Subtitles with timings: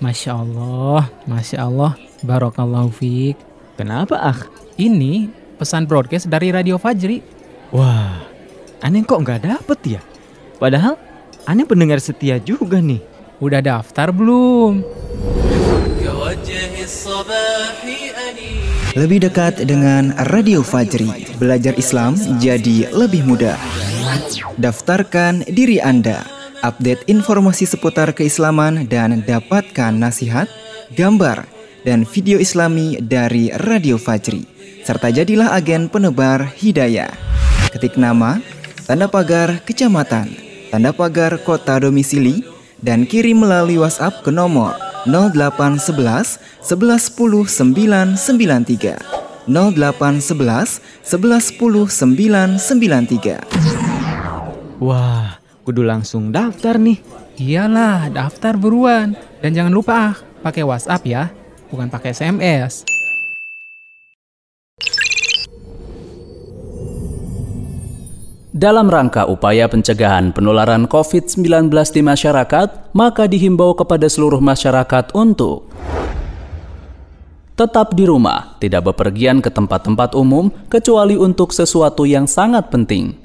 [0.00, 1.92] Masya Allah, Masya Allah,
[2.24, 3.36] Barokallahu fiik.
[3.76, 4.38] Kenapa ah?
[4.80, 5.28] Ini
[5.60, 7.20] pesan broadcast dari Radio Fajri.
[7.68, 8.24] Wah,
[8.80, 10.00] aneh kok nggak dapet ya?
[10.56, 10.96] Padahal
[11.44, 13.04] aneh pendengar setia juga nih.
[13.44, 14.80] Udah daftar belum?
[18.96, 23.60] Lebih dekat dengan Radio Fajri, belajar Islam jadi lebih mudah.
[24.56, 30.48] Daftarkan diri Anda, update informasi seputar keislaman dan dapatkan nasihat,
[30.94, 31.44] gambar,
[31.84, 34.44] dan video islami dari Radio Fajri.
[34.84, 37.12] Serta jadilah agen penebar hidayah.
[37.72, 38.40] Ketik nama,
[38.84, 40.28] tanda pagar kecamatan,
[40.72, 42.44] tanda pagar kota domisili,
[42.80, 44.72] dan kirim melalui WhatsApp ke nomor
[45.04, 53.40] 0811 1110 993 0811 1110 993
[54.80, 55.39] Wah,
[55.70, 56.98] kudu langsung daftar nih.
[57.38, 59.14] Iyalah, daftar buruan.
[59.38, 61.30] Dan jangan lupa ah, pakai WhatsApp ya,
[61.70, 62.82] bukan pakai SMS.
[68.50, 75.70] Dalam rangka upaya pencegahan penularan COVID-19 di masyarakat, maka dihimbau kepada seluruh masyarakat untuk
[77.54, 83.19] tetap di rumah, tidak bepergian ke tempat-tempat umum kecuali untuk sesuatu yang sangat penting.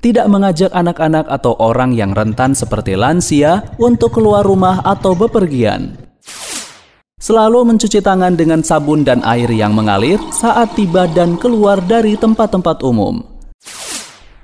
[0.00, 5.96] Tidak mengajak anak-anak atau orang yang rentan seperti lansia untuk keluar rumah atau bepergian.
[7.16, 12.84] Selalu mencuci tangan dengan sabun dan air yang mengalir saat tiba dan keluar dari tempat-tempat
[12.84, 13.36] umum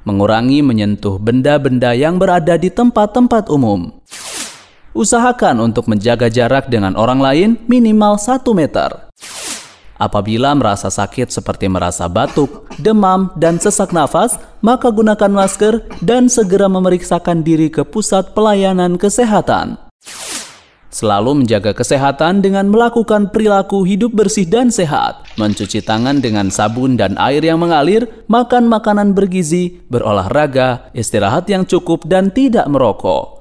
[0.03, 3.91] mengurangi menyentuh benda-benda yang berada di tempat-tempat umum.
[4.93, 9.09] Usahakan untuk menjaga jarak dengan orang lain minimal 1 meter.
[10.03, 16.67] Apabila merasa sakit seperti merasa batuk, demam, dan sesak nafas, maka gunakan masker dan segera
[16.67, 19.79] memeriksakan diri ke pusat pelayanan kesehatan.
[20.91, 27.15] Selalu menjaga kesehatan dengan melakukan perilaku hidup bersih dan sehat, mencuci tangan dengan sabun dan
[27.23, 33.39] air yang mengalir, makan makanan bergizi, berolahraga, istirahat yang cukup, dan tidak merokok.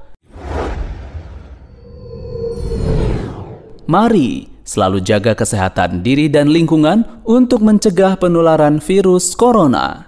[3.89, 10.07] Mari selalu jaga kesehatan diri dan lingkungan untuk mencegah penularan virus corona.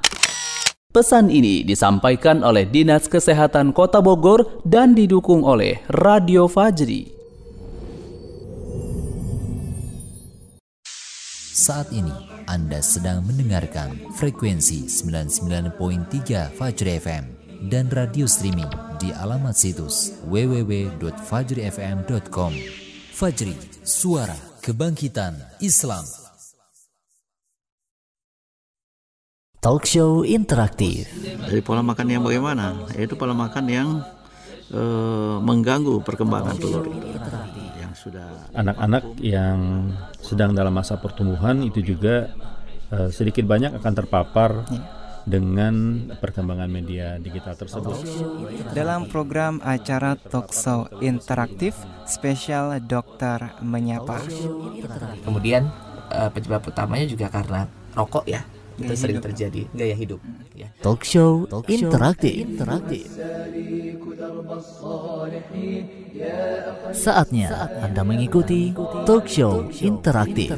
[0.96, 7.12] Pesan ini disampaikan oleh Dinas Kesehatan Kota Bogor dan didukung oleh Radio Fajri.
[11.54, 12.14] Saat ini
[12.46, 17.26] Anda sedang mendengarkan frekuensi 99.3 Fajri FM
[17.74, 18.70] dan radio streaming
[19.02, 22.54] di alamat situs www.fajrifm.com.
[23.14, 26.08] Fajri, suara kebangkitan Islam.
[29.60, 31.12] Talk show interaktif.
[31.24, 32.88] Dari pola makan yang bagaimana?
[32.96, 33.90] Yaitu pola makan yang
[34.72, 36.88] uh, mengganggu perkembangan telur
[37.94, 39.88] sudah anak-anak yang
[40.20, 42.36] sedang dalam masa pertumbuhan itu juga
[42.92, 44.82] uh, sedikit banyak akan terpapar ya.
[45.24, 47.96] Dengan perkembangan media digital tersebut.
[48.76, 51.76] Dalam program acara talkshow interaktif
[52.06, 54.20] spesial dokter menyapa.
[55.24, 55.72] Kemudian
[56.12, 60.18] uh, penyebab utamanya juga karena rokok ya itu sering terjadi gaya hidup
[60.58, 60.66] ya.
[60.82, 62.34] talk show, talk show interaktif.
[62.42, 63.06] interaktif
[66.94, 68.74] saatnya anda mengikuti
[69.06, 70.50] talk show interaktif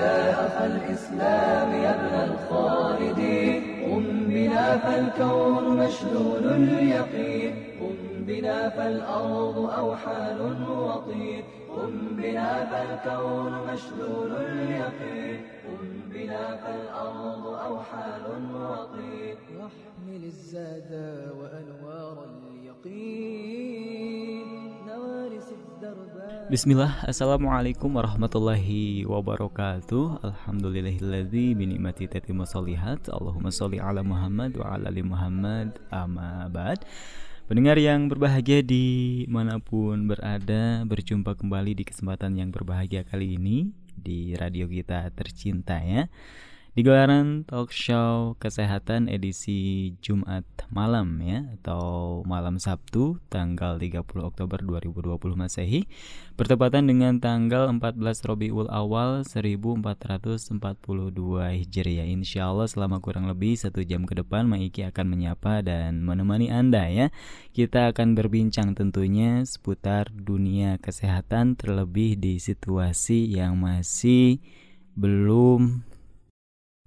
[0.00, 3.58] يا أخ الإسلام يا ابن الخالدين.
[3.84, 7.52] قم بنا فالكون مشلول اليقين.
[7.80, 10.38] قم بنا فالأرض أوحال
[10.70, 11.42] وطين
[11.76, 15.40] قم بنا فالكون مشلول اليقين.
[15.66, 18.24] قم بنا فالأرض أوحال
[18.54, 20.92] وطين واحمل الزاد
[21.38, 24.19] وأنوار اليقين.
[26.50, 30.18] Bismillah, Assalamualaikum warahmatullahi wabarakatuh.
[30.18, 36.82] Alhamdulillahilladzi binikmati tatimu solihat Allahumma sholli ala Muhammad wa ala ali Muhammad amma ba'd.
[37.46, 43.70] Pendengar yang berbahagia di mana pun berada, berjumpa kembali di kesempatan yang berbahagia kali ini
[43.94, 46.10] di radio kita tercinta ya.
[46.70, 54.62] Di gelaran talk show kesehatan edisi Jumat malam ya atau malam Sabtu tanggal 30 Oktober
[54.62, 55.90] 2020 Masehi
[56.38, 60.62] bertepatan dengan tanggal 14 Robiul Awal 1442
[61.58, 62.06] Hijriah.
[62.06, 66.86] Insya Allah selama kurang lebih satu jam ke depan Maiki akan menyapa dan menemani Anda
[66.86, 67.10] ya.
[67.50, 74.38] Kita akan berbincang tentunya seputar dunia kesehatan terlebih di situasi yang masih
[74.94, 75.89] belum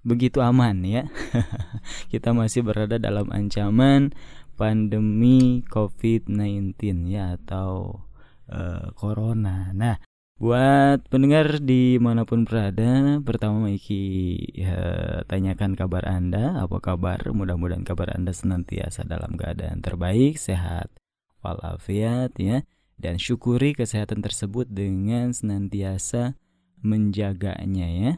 [0.04, 1.08] begitu aman ya.
[2.12, 4.12] kita masih berada dalam ancaman
[4.54, 6.78] pandemi COVID-19
[7.10, 8.04] ya atau
[8.46, 9.74] uh, corona.
[9.74, 9.98] Nah,
[10.34, 14.02] buat pendengar di mana pun berada, pertama Iki
[14.54, 14.78] ya,
[15.30, 17.22] tanyakan kabar Anda, apa kabar?
[17.30, 20.90] Mudah-mudahan kabar Anda senantiasa dalam keadaan terbaik, sehat,
[21.42, 22.66] walafiat ya,
[22.98, 26.34] dan syukuri kesehatan tersebut dengan senantiasa
[26.82, 28.12] menjaganya ya,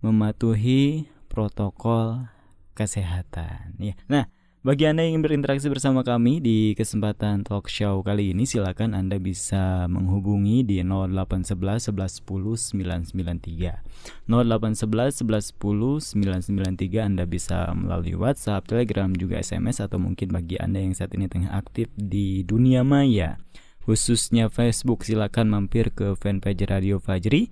[0.00, 2.26] mematuhi protokol
[2.74, 3.94] kesehatan ya.
[4.08, 4.26] Nah,
[4.60, 9.16] bagi Anda yang ingin berinteraksi bersama kami di kesempatan talk show kali ini silakan Anda
[9.16, 14.28] bisa menghubungi di 0811 1110 993.
[14.28, 20.92] 0811 1110 993 Anda bisa melalui WhatsApp, Telegram, juga SMS atau mungkin bagi Anda yang
[20.92, 23.40] saat ini tengah aktif di dunia maya
[23.80, 27.48] khususnya Facebook silakan mampir ke fanpage Radio Fajri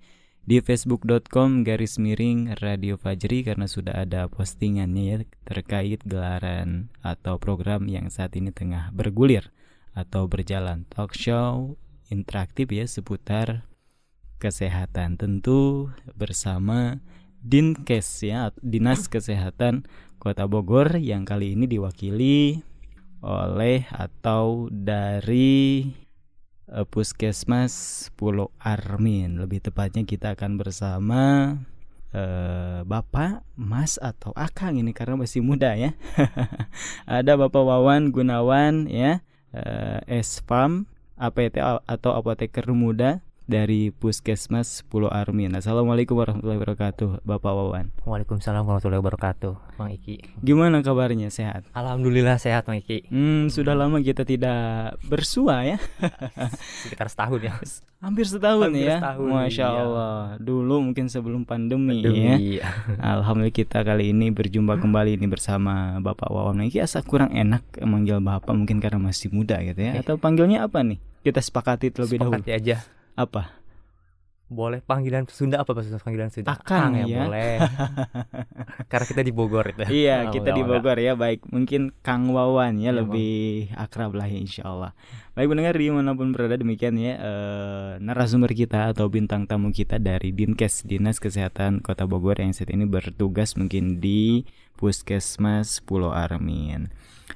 [0.48, 7.84] di facebook.com garis miring Radio Fajri karena sudah ada postingannya ya terkait gelaran atau program
[7.84, 9.52] yang saat ini tengah bergulir
[9.92, 10.88] atau berjalan.
[10.88, 11.76] Talk show
[12.08, 13.68] interaktif ya seputar
[14.40, 15.20] kesehatan.
[15.20, 16.96] Tentu bersama
[17.44, 19.84] Dinkes ya Dinas Kesehatan
[20.16, 22.64] Kota Bogor yang kali ini diwakili
[23.20, 25.84] oleh atau dari
[26.72, 29.40] uh, Puskesmas Pulau Armin.
[29.40, 31.22] Lebih tepatnya kita akan bersama
[32.12, 35.96] uh, Bapak, Mas atau Akang ini karena masih muda ya.
[37.08, 39.20] Ada Bapak Wawan Gunawan ya,
[39.52, 40.88] uh, Esfam
[41.18, 45.56] APT atau apoteker muda dari Puskesmas Pulau Armin.
[45.56, 47.88] Assalamualaikum warahmatullahi wabarakatuh, Bapak Wawan.
[48.04, 50.44] Waalaikumsalam warahmatullahi wabarakatuh, Bang Iki.
[50.44, 51.32] Gimana kabarnya?
[51.32, 51.64] Sehat?
[51.72, 53.08] Alhamdulillah sehat, Bang Iki.
[53.08, 55.80] Hmm, sudah lama kita tidak bersua ya.
[56.84, 57.56] Sekitar setahun ya.
[58.04, 59.00] Hampir setahun Hampir ya.
[59.00, 59.80] setahun, Masya iya.
[59.80, 60.20] Allah.
[60.36, 62.68] Dulu mungkin sebelum pandemi, Pandemi, ya.
[63.00, 66.68] Alhamdulillah kita kali ini berjumpa kembali ini bersama Bapak Wawan.
[66.68, 70.04] Ini asa kurang enak manggil Bapak mungkin karena masih muda gitu ya.
[70.04, 71.00] Atau panggilnya apa nih?
[71.24, 72.44] Kita sepakati terlebih dahulu.
[72.44, 72.97] Sepakati aja.
[73.18, 73.58] Apa?
[74.48, 76.56] Boleh panggilan Sunda apa bahasa panggilan Sunda?
[76.56, 77.26] Akang ya, ya.
[77.26, 77.54] boleh.
[78.90, 79.84] Karena kita di Bogor itu.
[79.92, 80.62] Iya, Oh, kita di.
[80.64, 81.12] Bogor ya.
[81.18, 84.96] Baik, mungkin Kang Wawan ya Iya, lebih akrab lah ya insya Allah.
[85.36, 90.00] Baik pendengar di mana pun berada demikian ya eh, narasumber kita atau bintang tamu kita
[90.00, 94.48] dari Dinkes Dinas Kesehatan Kota Bogor yang saat ini bertugas mungkin di
[94.80, 96.88] Puskesmas Pulau Armin.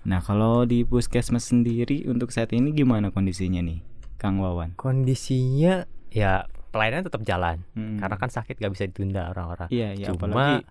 [0.08, 3.84] Nah kalau di Puskesmas sendiri untuk saat ini gimana kondisinya nih,
[4.22, 4.72] Kang Wawan?
[4.74, 7.66] Kondisinya ya pelayanan tetap jalan.
[7.74, 7.98] Hmm.
[7.98, 9.69] Karena kan sakit gak bisa ditunda orang-orang.
[9.69, 10.64] Iya, iya, Cuma apalagi-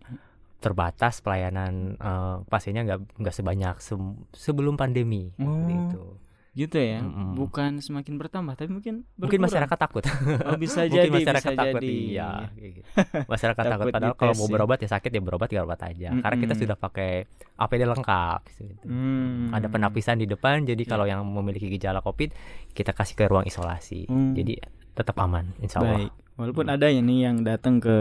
[0.57, 5.33] terbatas pelayanan eh, pasiennya nggak nggak sebanyak sem- sebelum pandemi.
[5.33, 6.03] seperti Oh, itu.
[6.51, 6.99] Gitu ya.
[6.99, 7.31] Mm-mm.
[7.33, 9.43] Bukan semakin bertambah, tapi mungkin Mungkin berkurang.
[9.47, 10.03] masyarakat takut.
[10.43, 11.93] Oh, bisa Mungkin jadi, masyarakat bisa takut jadi.
[12.11, 12.29] iya.
[12.51, 12.79] gitu.
[13.31, 14.51] Masyarakat takut Takut padahal kalau mau ya.
[14.51, 16.09] berobat ya sakit ya berobat ya berobat aja.
[16.13, 17.11] Karena kita sudah pakai
[17.55, 18.85] APD lengkap gitu.
[18.85, 19.47] Hmm.
[19.49, 22.35] Ada penapisan di depan jadi kalau yang memiliki gejala Covid
[22.69, 24.05] kita kasih ke ruang isolasi.
[24.05, 24.33] Hmm.
[24.33, 24.59] Jadi
[24.91, 26.03] tetap aman insya Allah.
[26.03, 26.11] Baik.
[26.35, 27.95] Walaupun ada yang nih yang datang ke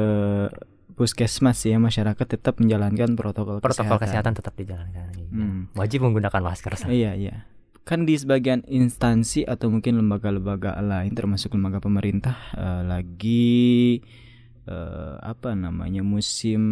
[0.92, 4.02] puskesmas ya masyarakat tetap menjalankan protokol, Protokol kesehatan.
[4.02, 5.06] kesehatan tetap dijalankan.
[5.14, 5.28] iya.
[5.30, 5.60] Hmm.
[5.72, 6.72] Wajib menggunakan masker.
[6.88, 7.46] Iya iya.
[7.90, 13.98] Kan di sebagian instansi atau mungkin lembaga-lembaga lain termasuk lembaga pemerintah eh, lagi
[14.70, 16.62] eh, apa namanya musim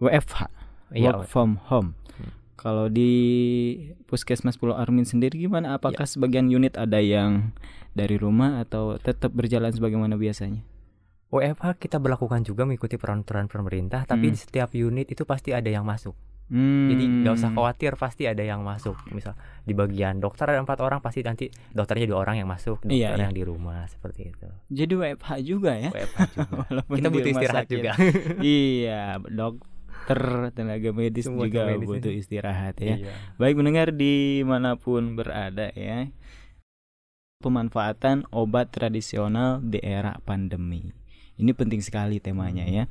[0.00, 0.48] WFH
[0.96, 2.00] Iya, work from home.
[2.60, 3.12] Kalau di
[4.04, 5.80] Puskesmas Pulau Armin sendiri gimana?
[5.80, 7.56] Apakah sebagian unit ada yang
[7.96, 10.60] dari rumah atau tetap berjalan sebagaimana biasanya?
[11.30, 14.34] WFH kita berlakukan juga mengikuti peraturan pemerintah, tapi Hmm.
[14.34, 16.12] di setiap unit itu pasti ada yang masuk.
[16.50, 16.90] Hmm.
[16.90, 18.98] Jadi nggak usah khawatir, pasti ada yang masuk.
[19.10, 22.90] Misal di bagian dokter ada empat orang, pasti nanti dokternya dua orang yang masuk, dokter
[22.90, 23.22] Iya, iya.
[23.22, 24.50] yang di rumah seperti itu.
[24.66, 25.90] Jadi WFH juga ya?
[25.94, 26.58] WFH juga.
[26.98, 27.72] Kita butuh istirahat sakit.
[27.72, 27.92] juga.
[28.42, 32.18] iya, dokter, tenaga medis Semua juga medis butuh ini.
[32.18, 32.98] istirahat ya.
[32.98, 33.14] Iya.
[33.38, 36.10] Baik mendengar di mana pun berada ya.
[37.40, 40.92] Pemanfaatan obat tradisional di era pandemi.
[41.40, 42.84] Ini penting sekali temanya ya.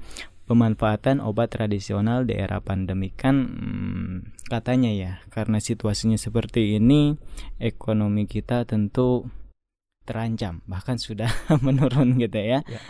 [0.50, 7.14] Pemanfaatan obat tradisional di era pandemi kan hmm, katanya ya karena situasinya seperti ini
[7.62, 9.30] ekonomi kita tentu
[10.10, 11.30] terancam bahkan sudah
[11.66, 12.66] menurun gitu ya.
[12.66, 12.82] Ya.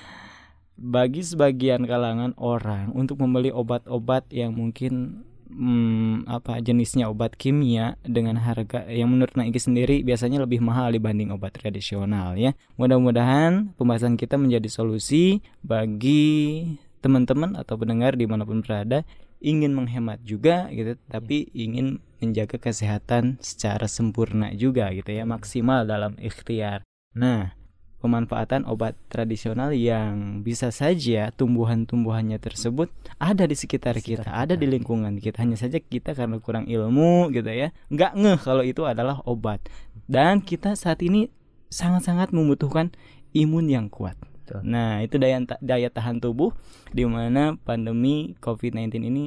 [0.79, 8.39] Bagi sebagian kalangan orang untuk membeli obat-obat yang mungkin hmm, apa jenisnya obat kimia dengan
[8.39, 12.55] harga yang menurut Naiki sendiri biasanya lebih mahal dibanding obat tradisional ya.
[12.79, 16.63] Mudah-mudahan pembahasan kita menjadi solusi bagi
[16.99, 19.07] teman-teman atau pendengar di mana pun berada
[19.39, 26.19] ingin menghemat juga gitu tapi ingin menjaga kesehatan secara sempurna juga gitu ya maksimal dalam
[26.19, 26.83] ikhtiar.
[27.15, 27.55] Nah,
[27.99, 35.19] pemanfaatan obat tradisional yang bisa saja tumbuhan-tumbuhannya tersebut ada di sekitar kita, ada di lingkungan
[35.19, 35.43] kita.
[35.43, 39.63] Hanya saja kita karena kurang ilmu gitu ya, nggak ngeh kalau itu adalah obat.
[40.07, 41.31] Dan kita saat ini
[41.71, 42.91] sangat-sangat membutuhkan
[43.35, 44.19] imun yang kuat.
[44.65, 46.51] Nah, itu daya daya tahan tubuh
[46.89, 49.23] di mana pandemi COVID-19 ini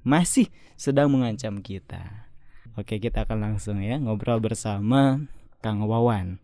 [0.00, 0.48] masih
[0.80, 2.32] sedang mengancam kita.
[2.74, 5.20] Oke, kita akan langsung ya ngobrol bersama
[5.60, 6.40] Kang Wawan.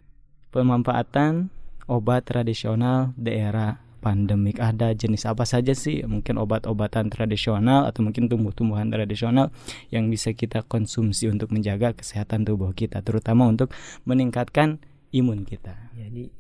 [0.53, 1.49] Pemanfaatan
[1.89, 8.89] obat tradisional daerah pandemik ada jenis apa saja sih mungkin obat-obatan tradisional atau mungkin tumbuh-tumbuhan
[8.95, 9.51] tradisional
[9.91, 13.75] yang bisa kita konsumsi untuk menjaga kesehatan tubuh kita terutama untuk
[14.07, 14.79] meningkatkan
[15.11, 15.75] imun kita.
[15.99, 16.31] Jadi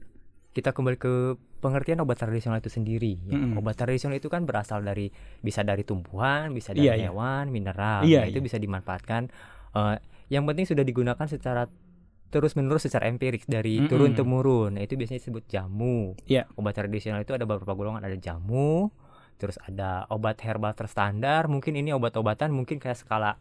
[0.55, 3.19] kita kembali ke pengertian obat tradisional itu sendiri.
[3.27, 3.37] Ya.
[3.37, 3.61] Mm -hmm.
[3.61, 5.11] Obat tradisional itu kan berasal dari
[5.43, 7.11] bisa dari tumbuhan, bisa dari iya, iya.
[7.11, 7.53] hewan, iya.
[7.53, 8.01] mineral.
[8.07, 8.47] Iya, nah, itu iya.
[8.47, 9.23] bisa dimanfaatkan.
[9.75, 9.97] Uh,
[10.31, 11.67] yang penting sudah digunakan secara
[12.29, 13.91] terus menerus secara empirik dari mm -hmm.
[13.91, 14.71] turun temurun.
[14.79, 16.15] Nah, itu biasanya disebut jamu.
[16.29, 16.47] Yeah.
[16.55, 18.93] Obat tradisional itu ada beberapa golongan, ada jamu,
[19.41, 21.49] terus ada obat herbal terstandar.
[21.51, 23.41] Mungkin ini obat-obatan mungkin kayak skala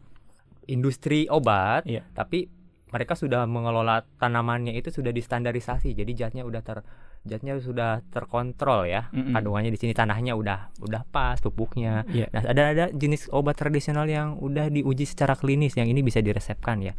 [0.68, 2.04] industri obat, yeah.
[2.12, 2.48] tapi
[2.88, 5.92] mereka sudah mengelola tanamannya itu sudah distandarisasi.
[5.92, 6.80] Jadi jatnya udah ter
[7.26, 9.34] jatnya sudah terkontrol ya mm-hmm.
[9.34, 12.30] kandungannya di sini tanahnya udah udah pas pupuknya yeah.
[12.30, 16.80] nah ada ada jenis obat tradisional yang udah diuji secara klinis yang ini bisa diresepkan
[16.80, 16.94] ya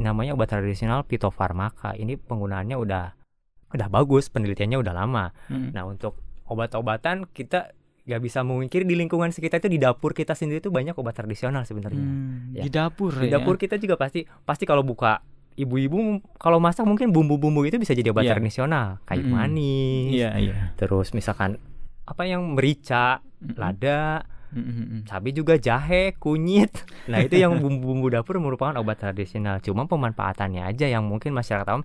[0.00, 3.04] namanya obat tradisional pitofarmaka ini penggunaannya udah
[3.70, 5.70] udah bagus penelitiannya udah lama mm-hmm.
[5.76, 6.18] nah untuk
[6.50, 7.76] obat-obatan kita
[8.10, 11.62] nggak bisa memungkiri di lingkungan sekitar itu di dapur kita sendiri itu banyak obat tradisional
[11.62, 12.62] sebenarnya hmm, ya.
[12.66, 15.22] di dapur di dapur kita juga pasti pasti kalau buka
[15.60, 18.34] ibu-ibu kalau masak mungkin bumbu-bumbu itu bisa jadi obat yeah.
[18.36, 19.32] tradisional kayu mm.
[19.32, 20.72] manis yeah, yeah.
[20.80, 21.60] terus misalkan
[22.08, 26.72] apa yang merica mm lada mm cabai juga jahe kunyit
[27.06, 31.84] nah itu yang bumbu-bumbu dapur merupakan obat tradisional cuma pemanfaatannya aja yang mungkin masyarakat awam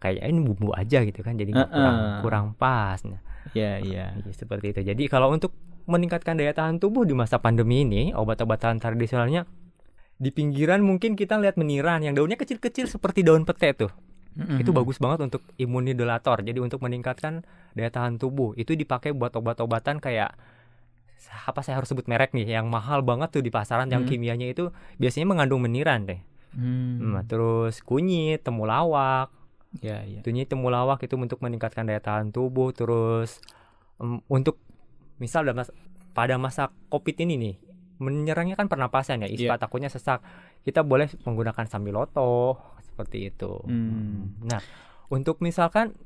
[0.00, 1.68] kayak ini bumbu aja gitu kan jadi uh -uh.
[1.72, 3.20] kurang kurang pas nah
[3.54, 4.32] ya yeah, yeah.
[4.34, 5.54] seperti itu jadi kalau untuk
[5.86, 9.46] meningkatkan daya tahan tubuh di masa pandemi ini obat-obatan tradisionalnya
[10.16, 13.92] di pinggiran mungkin kita lihat meniran yang daunnya kecil-kecil seperti daun pete tuh.
[14.36, 14.60] Mm-hmm.
[14.60, 16.44] Itu bagus banget untuk imunidulator.
[16.44, 18.52] Jadi untuk meningkatkan daya tahan tubuh.
[18.56, 20.36] Itu dipakai buat obat-obatan kayak
[21.26, 24.08] apa saya harus sebut merek nih yang mahal banget tuh di pasaran yang mm.
[24.12, 24.70] kimianya itu
[25.00, 26.20] biasanya mengandung meniran deh.
[26.52, 27.16] Mm.
[27.16, 29.32] Nah, terus kunyit, temulawak.
[29.84, 30.20] Ya, ya.
[30.24, 32.72] Kunyit, temulawak itu untuk meningkatkan daya tahan tubuh.
[32.72, 33.40] Terus
[34.00, 34.60] um, untuk
[35.16, 35.48] misal
[36.12, 37.54] pada masa Covid ini nih,
[37.96, 39.60] menyerangnya kan pernapasan ya ispa yeah.
[39.60, 40.20] takutnya sesak
[40.64, 44.44] kita boleh menggunakan sambiloto seperti itu hmm.
[44.44, 44.60] nah
[45.08, 45.96] untuk misalkan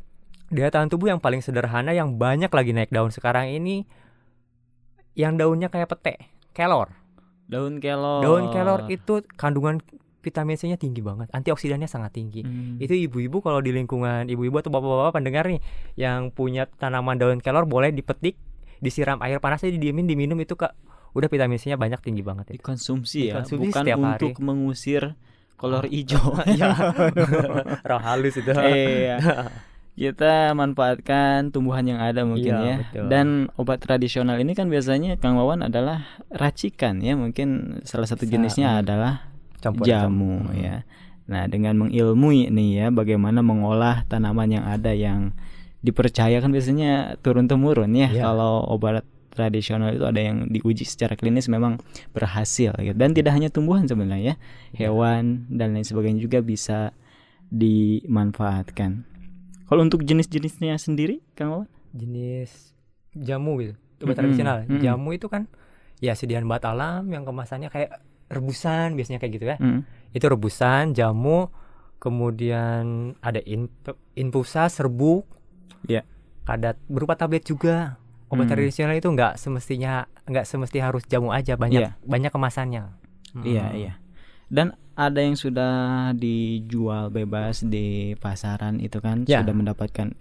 [0.50, 3.87] daya tahan tubuh yang paling sederhana yang banyak lagi naik daun sekarang ini
[5.14, 6.14] yang daunnya kayak pete
[6.54, 6.94] kelor
[7.50, 9.82] daun kelor daun kelor itu kandungan
[10.20, 12.44] vitamin C-nya tinggi banget, antioksidannya sangat tinggi.
[12.44, 12.76] Hmm.
[12.76, 15.61] Itu ibu-ibu kalau di lingkungan ibu-ibu atau bapak-bapak pendengar nih
[15.97, 18.37] yang punya tanaman daun kelor boleh dipetik,
[18.85, 20.68] disiram air panasnya didiemin diminum itu ke
[21.14, 22.62] udah vitamin C-nya banyak tinggi banget itu.
[22.62, 24.45] Dikonsumsi ya, Dikonsumsi bukan untuk hari.
[24.45, 25.02] mengusir
[25.61, 26.40] kolor hijau.
[26.61, 26.73] ya.
[27.88, 28.50] Roh halus itu.
[28.50, 29.19] Iya.
[30.00, 32.76] Kita manfaatkan tumbuhan yang ada mungkin iya, ya.
[32.81, 33.07] Betul.
[33.12, 33.26] Dan
[33.61, 39.29] obat tradisional ini kan biasanya Kang Wawan adalah racikan ya, mungkin salah satu jenisnya adalah
[39.61, 40.57] Campur jamu hmm.
[40.57, 40.76] ya.
[41.31, 45.37] Nah, dengan mengilmui nih ya bagaimana mengolah tanaman yang ada yang
[45.85, 48.09] dipercaya kan biasanya turun temurun ya.
[48.09, 48.25] ya.
[48.25, 49.05] Kalau obat
[49.40, 51.80] tradisional itu ada yang diuji secara klinis memang
[52.12, 52.92] berhasil gitu.
[52.92, 54.37] dan tidak hanya tumbuhan sebenarnya ya.
[54.76, 56.92] hewan dan lain sebagainya juga bisa
[57.49, 59.09] dimanfaatkan
[59.64, 62.76] kalau untuk jenis-jenisnya sendiri Kang Wawan jenis
[63.16, 64.18] jamu gitu obat mm -hmm.
[64.20, 64.82] tradisional mm -hmm.
[64.85, 65.49] jamu itu kan
[66.04, 69.80] ya sediaan bat alam yang kemasannya kayak rebusan biasanya kayak gitu ya mm.
[70.14, 71.50] itu rebusan jamu
[72.00, 73.42] kemudian ada
[74.16, 75.28] infusa serbuk
[75.85, 76.04] ya yeah.
[76.49, 78.54] kadat berupa tablet juga obat hmm.
[78.54, 81.94] tradisional itu nggak semestinya nggak semesti harus jamu aja banyak yeah.
[82.06, 82.94] banyak kemasannya
[83.34, 83.44] hmm.
[83.44, 83.92] iya iya
[84.50, 89.42] dan ada yang sudah dijual bebas di pasaran itu kan yeah.
[89.42, 90.14] sudah mendapatkan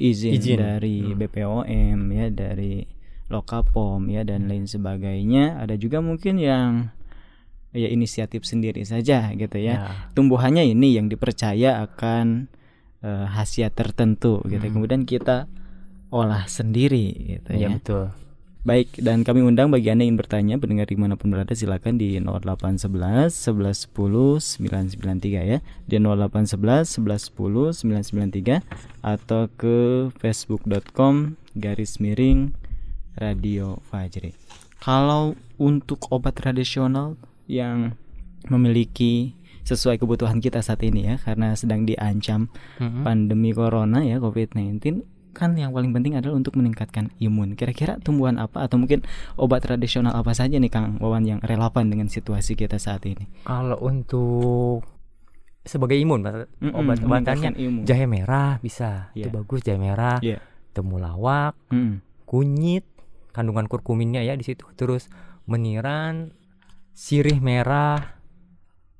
[0.00, 0.58] izin, izin.
[0.58, 1.16] dari hmm.
[1.20, 2.84] BPOM ya dari
[3.24, 6.92] Lokapom ya dan lain sebagainya ada juga mungkin yang
[7.74, 9.92] ya inisiatif sendiri saja gitu ya yeah.
[10.16, 12.46] tumbuhannya ini yang dipercaya akan
[13.02, 14.74] uh, khasiat tertentu gitu hmm.
[14.76, 15.50] kemudian kita
[16.14, 17.66] olah sendiri gitu ya.
[17.66, 17.68] ya.
[17.74, 18.14] betul.
[18.64, 22.00] Baik, dan kami undang bagi Anda yang ingin bertanya pendengar di mana pun berada silakan
[22.00, 28.64] di 0811 1110 993 ya di 0811 1110 993
[29.04, 32.56] atau ke facebook.com garis miring
[33.20, 34.32] radio Fajri.
[34.80, 37.92] Kalau untuk obat tradisional yang
[38.48, 42.48] memiliki sesuai kebutuhan kita saat ini ya karena sedang diancam
[42.80, 43.00] Mhm.
[43.04, 47.52] pandemi corona ya COVID-19 kan yang paling penting adalah untuk meningkatkan imun.
[47.52, 49.02] Kira-kira tumbuhan apa atau mungkin
[49.34, 53.26] obat tradisional apa saja nih Kang Wawan yang relevan dengan situasi kita saat ini?
[53.42, 54.86] Kalau untuk
[55.60, 56.22] sebagai imun
[56.62, 59.34] obat-obatannya jahe merah bisa itu Iya.
[59.34, 60.38] bagus jahe merah Iya.
[60.70, 62.04] temulawak Mm-mm.
[62.24, 62.84] kunyit
[63.32, 65.08] kandungan kurkuminnya ya di situ terus
[65.44, 66.36] meniran
[66.92, 68.20] sirih merah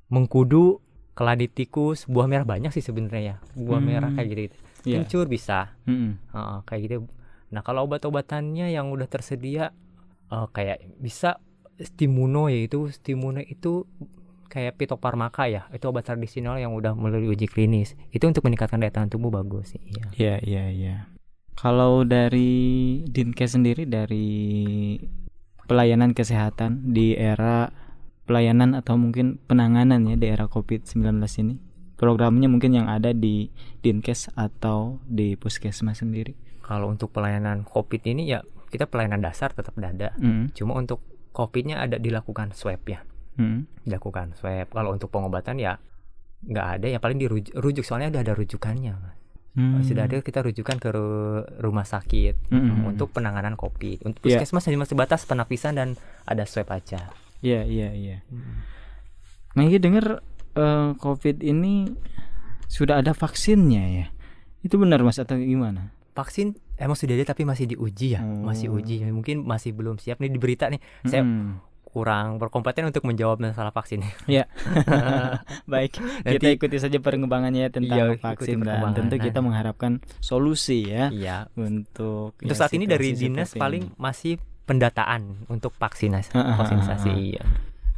[0.09, 0.81] mengkudu
[1.13, 3.87] keladi tikus buah merah banyak sih sebenarnya ya buah Hmm.
[3.87, 4.57] merah kayak gitu, -gitu.
[4.85, 5.03] Iya.
[5.03, 6.21] kencur bisa Mm-mm.
[6.33, 6.97] Heeh, kayak gitu
[7.51, 9.73] nah kalau obat-obatannya yang udah tersedia
[10.31, 11.41] eh, kayak bisa
[11.81, 13.89] stimuno yaitu stimuno itu
[14.47, 18.95] kayak pitoparmaka ya itu obat tradisional yang udah melalui uji klinis itu untuk meningkatkan daya
[18.95, 20.97] tahan tubuh bagus sih iya Iya, iya, iya.
[21.55, 24.95] Kalau dari Dinkes sendiri dari
[25.65, 27.71] pelayanan kesehatan di era
[28.27, 31.03] pelayanan atau mungkin penanganan ya di era COVID-19
[31.41, 31.55] ini.
[32.05, 36.37] Programnya mungkin yang ada di Dinkes atau di Puskesmas sendiri.
[36.61, 40.53] kalau untuk pelayanan covid ini ya kita pelayanan dasar tetap ada Mm.
[40.53, 43.69] cuma untuk covidnya ada dilakukan swab ya Mm.
[43.83, 45.77] dilakukan swab kalau untuk pengobatan ya
[46.43, 49.17] nggak ada ya paling dirujuk rujuk soalnya udah ada rujukannya Mas.
[49.55, 49.79] Hmm.
[49.81, 52.91] sudah ada kita rujukan ke ru- rumah sakit Mm-mm.
[52.91, 54.41] untuk penanganan covid untuk Iya.
[54.41, 55.89] puskesmas hanya sebatas penapisan dan
[56.25, 58.17] ada swab aja Iya, iya, iya.
[59.53, 61.91] Nah, ini dengar eh, COVID ini
[62.67, 64.07] sudah ada vaksinnya ya.
[64.61, 65.93] Itu benar Mas atau gimana?
[66.15, 68.79] vaksin emang sudah ada tapi masih diuji ya masih Oh.
[68.79, 71.59] uji mungkin masih belum siap nih di berita nih saya Mm-mm.
[71.85, 74.47] kurang berkompeten untuk menjawab masalah vaksin Ya,
[75.67, 75.99] baik.
[76.23, 79.45] Kita Nanti- ikuti saja perkembangannya tentang Iya, vaksin dan tentu kita Nah.
[79.45, 81.51] mengharapkan solusi ya Iya.
[81.57, 86.31] untuk Untuk ya, saat ini dari dinas paling masih pendataan untuk vaksinasi.
[86.31, 87.43] Vaksinasi iya.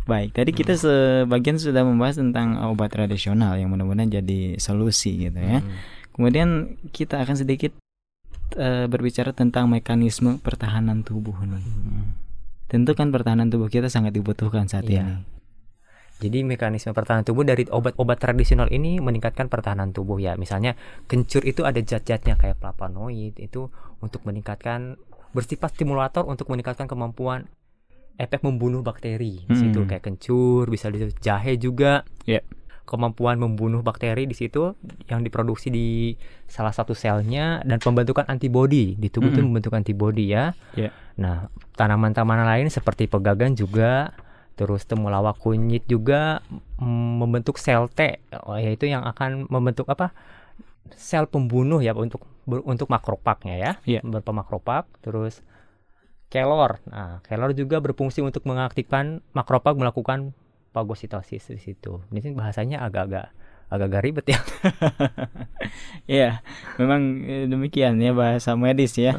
[0.06, 5.58] Baik, tadi kita sebagian sudah membahas tentang obat tradisional yang mudah-mudahan jadi solusi gitu ya.
[5.58, 5.74] Hmm.
[6.14, 7.74] Kemudian kita akan sedikit
[8.54, 11.66] eh, berbicara tentang mekanisme pertahanan tubuh nih.
[12.70, 15.02] Tentu kan pertahanan tubuh kita sangat dibutuhkan saat Iya.
[15.02, 15.14] ini.
[16.16, 20.38] Jadi mekanisme pertahanan tubuh dari obat-obat tradisional ini meningkatkan pertahanan tubuh ya.
[20.38, 20.78] Misalnya
[21.10, 24.96] kencur itu ada zat-zatnya kayak flavonoid itu untuk meningkatkan
[25.36, 27.50] bersifat stimulator untuk meningkatkan kemampuan
[28.16, 29.44] efek membunuh bakteri.
[29.44, 29.88] Di situ Hmm.
[29.88, 32.04] kayak kencur, bisa di jahe juga.
[32.24, 32.40] Ya.
[32.86, 34.78] Kemampuan membunuh bakteri di situ
[35.10, 36.14] yang diproduksi di
[36.46, 39.50] salah satu selnya dan pembentukan antibodi di tubuh itu Mm-mm.
[39.50, 40.54] membentuk antibodi ya.
[40.78, 40.94] Ya.
[41.18, 44.14] Nah, tanaman-tanaman lain seperti pegagan juga,
[44.54, 46.46] terus temulawak kunyit juga
[46.78, 50.14] mm, membentuk sel T, oh, yaitu yang akan membentuk apa?
[50.94, 53.72] Sel pembunuh ya untuk untuk makrofagnya ya,
[54.06, 55.42] beberapa makrofag, terus
[56.28, 56.82] kelor.
[56.90, 60.34] Nah, kelor juga berfungsi untuk mengaktifkan makrofag melakukan
[60.76, 62.04] fagositosis di situ.
[62.12, 63.32] Ini bahasanya agak-agak
[63.66, 64.40] agak-agak ribet ya.
[66.06, 66.38] Iya,
[66.78, 69.18] memang eh, demikian ya bahasa medis ya.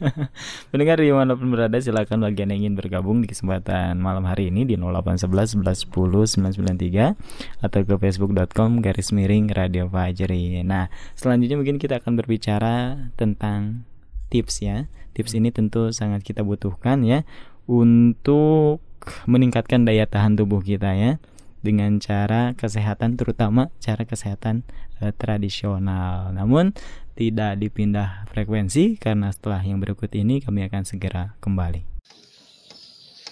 [0.74, 4.66] Pendengar di mana pun berada silakan bagi yang ingin bergabung di kesempatan malam hari ini
[4.66, 10.66] di 0811 11 10 993 atau ke facebook.com garis miring radio Fajri.
[10.66, 13.86] Nah selanjutnya mungkin kita akan berbicara tentang
[14.26, 14.90] tips ya.
[15.16, 17.24] Tips ini tentu sangat kita butuhkan ya
[17.64, 18.84] untuk
[19.24, 21.16] meningkatkan daya tahan tubuh kita ya
[21.64, 24.62] dengan cara kesehatan terutama cara kesehatan
[25.00, 26.36] eh, tradisional.
[26.36, 26.76] Namun
[27.16, 31.96] tidak dipindah frekuensi karena setelah yang berikut ini kami akan segera kembali.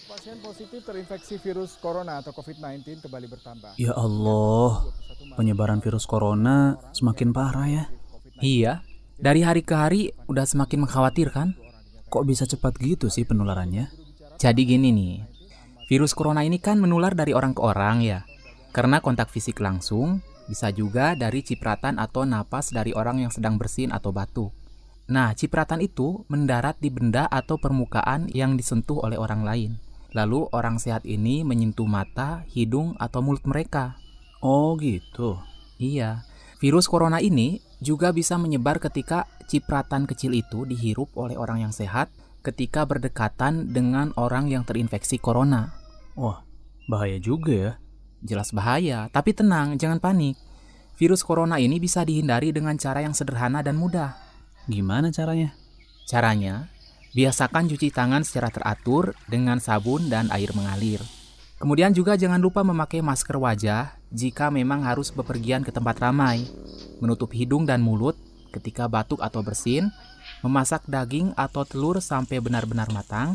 [0.09, 3.77] Pasien positif terinfeksi virus corona atau COVID-19 kembali bertambah.
[3.77, 4.89] Ya Allah,
[5.37, 7.85] penyebaran virus corona semakin parah ya.
[8.41, 8.81] Iya,
[9.21, 11.64] dari hari ke hari udah semakin mengkhawatirkan.
[12.15, 13.91] Kok bisa cepat gitu sih penularannya?
[14.39, 15.27] Jadi gini nih,
[15.91, 18.23] virus corona ini kan menular dari orang ke orang ya.
[18.71, 23.91] Karena kontak fisik langsung, bisa juga dari cipratan atau napas dari orang yang sedang bersin
[23.91, 24.55] atau batuk.
[25.11, 29.71] Nah, cipratan itu mendarat di benda atau permukaan yang disentuh oleh orang lain.
[30.15, 33.99] Lalu orang sehat ini menyentuh mata, hidung, atau mulut mereka.
[34.39, 35.43] Oh gitu.
[35.83, 36.23] Iya,
[36.63, 42.11] virus corona ini juga bisa menyebar ketika cipratan kecil itu dihirup oleh orang yang sehat
[42.45, 45.73] ketika berdekatan dengan orang yang terinfeksi corona.
[46.15, 46.45] Wah,
[46.87, 47.73] bahaya juga ya.
[48.25, 50.37] Jelas bahaya, tapi tenang, jangan panik.
[50.95, 54.15] Virus corona ini bisa dihindari dengan cara yang sederhana dan mudah.
[54.71, 55.53] Gimana caranya?
[56.07, 56.69] Caranya,
[57.17, 61.03] biasakan cuci tangan secara teratur dengan sabun dan air mengalir.
[61.59, 66.47] Kemudian juga jangan lupa memakai masker wajah jika memang harus bepergian ke tempat ramai.
[67.03, 68.15] Menutup hidung dan mulut
[68.55, 69.91] ketika batuk atau bersin,
[70.47, 73.35] memasak daging atau telur sampai benar-benar matang,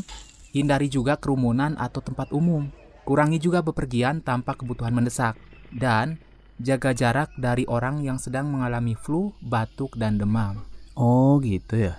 [0.56, 2.72] hindari juga kerumunan atau tempat umum.
[3.04, 5.36] Kurangi juga bepergian tanpa kebutuhan mendesak.
[5.70, 6.18] Dan
[6.58, 10.64] jaga jarak dari orang yang sedang mengalami flu, batuk, dan demam.
[10.96, 11.94] Oh gitu ya?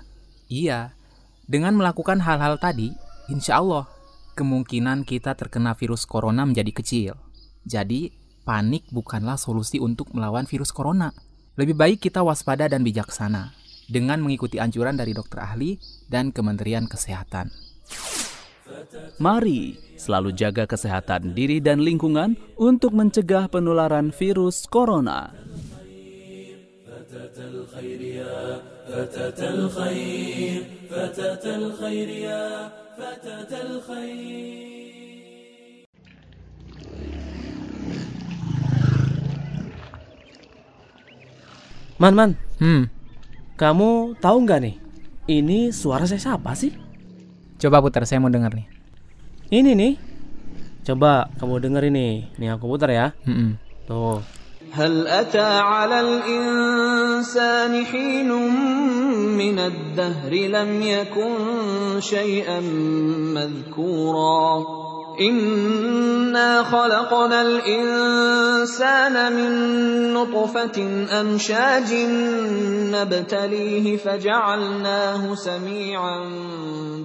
[0.51, 0.91] Iya,
[1.47, 2.91] dengan melakukan hal-hal tadi,
[3.31, 3.87] insya Allah
[4.35, 7.13] kemungkinan kita terkena virus corona menjadi kecil.
[7.63, 11.13] Jadi, panik bukanlah solusi untuk melawan virus corona.
[11.59, 13.53] Lebih baik kita waspada dan bijaksana
[13.91, 15.75] dengan mengikuti anjuran dari dokter ahli
[16.07, 17.51] dan Kementerian Kesehatan.
[19.19, 25.35] Mari selalu jaga kesehatan diri dan lingkungan untuk mencegah penularan virus corona.
[42.00, 42.88] Man, man, Hmm,
[43.56, 44.76] kamu tahu nggak nih?
[45.26, 46.72] Ini suara saya siapa sih?
[47.56, 48.68] coba putar, saya mau dengar nih.
[49.48, 49.94] Ini nih.
[50.84, 52.28] Coba kamu denger ini.
[52.36, 53.16] Nih aku putar ya.
[53.24, 53.56] Mm-mm.
[53.88, 54.20] Tuh.
[54.76, 58.28] هل أتى على الإنسان حين
[59.38, 61.32] من الدهر لم يكن
[62.00, 62.60] شيئا
[63.32, 64.64] مذكورا
[65.21, 66.65] Inna
[67.61, 69.53] insana min
[70.17, 72.09] nutfatin amshajin
[72.89, 76.25] nabtalihi faja'alnahu sami'an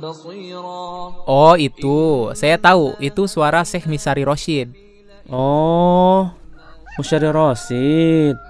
[0.00, 1.12] basira.
[1.28, 2.32] Oh, itu.
[2.32, 2.96] Saya tahu.
[3.04, 4.72] Itu suara Syekh Misari Roshid.
[5.28, 6.32] Oh,
[6.96, 8.40] Misari Roshid.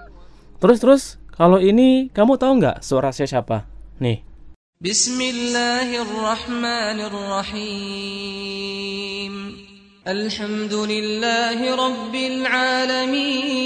[0.63, 1.03] Terus terus,
[1.35, 3.67] kalau ini kamu tahu nggak suara Syekh siapa?
[3.99, 4.36] Nih.
[4.82, 8.42] بسم الله الرحمن الرحيم
[10.08, 13.62] الحمد لله رب العالمين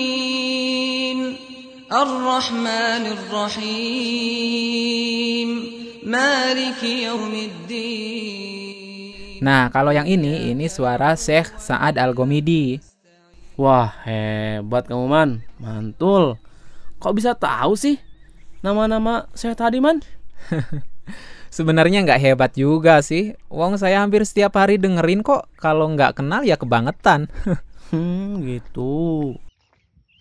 [1.87, 4.45] الرحمن الرحيم
[6.03, 8.35] مالك يوم الدين
[9.45, 12.79] Nah, kalau yang ini, ini suara Syekh Sa'ad Al-Gomidi.
[13.59, 16.39] Wah, hebat kamu man, mantul.
[16.97, 17.99] Kok bisa tahu sih
[18.65, 20.01] nama-nama saya tadi man?
[21.50, 23.34] Sebenarnya nggak hebat juga sih.
[23.50, 25.50] Wong saya hampir setiap hari dengerin kok.
[25.58, 27.26] Kalau nggak kenal ya kebangetan.
[27.90, 29.34] Hmm, gitu.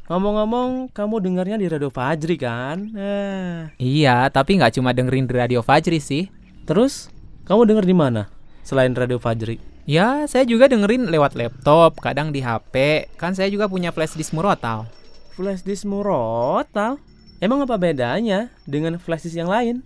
[0.10, 2.82] Ngomong-ngomong, kamu dengarnya di Radio Fajri kan?
[2.98, 3.70] Eh.
[3.78, 6.34] iya, tapi nggak cuma dengerin di Radio Fajri sih.
[6.66, 7.14] Terus,
[7.46, 8.26] kamu denger di mana?
[8.66, 9.62] Selain Radio Fajri.
[9.86, 13.06] Ya, saya juga dengerin lewat laptop, kadang di HP.
[13.22, 14.90] Kan saya juga punya flash disk murotal.
[15.38, 16.98] Flash disk murotal?
[17.38, 19.86] Emang apa bedanya dengan flash disk yang lain?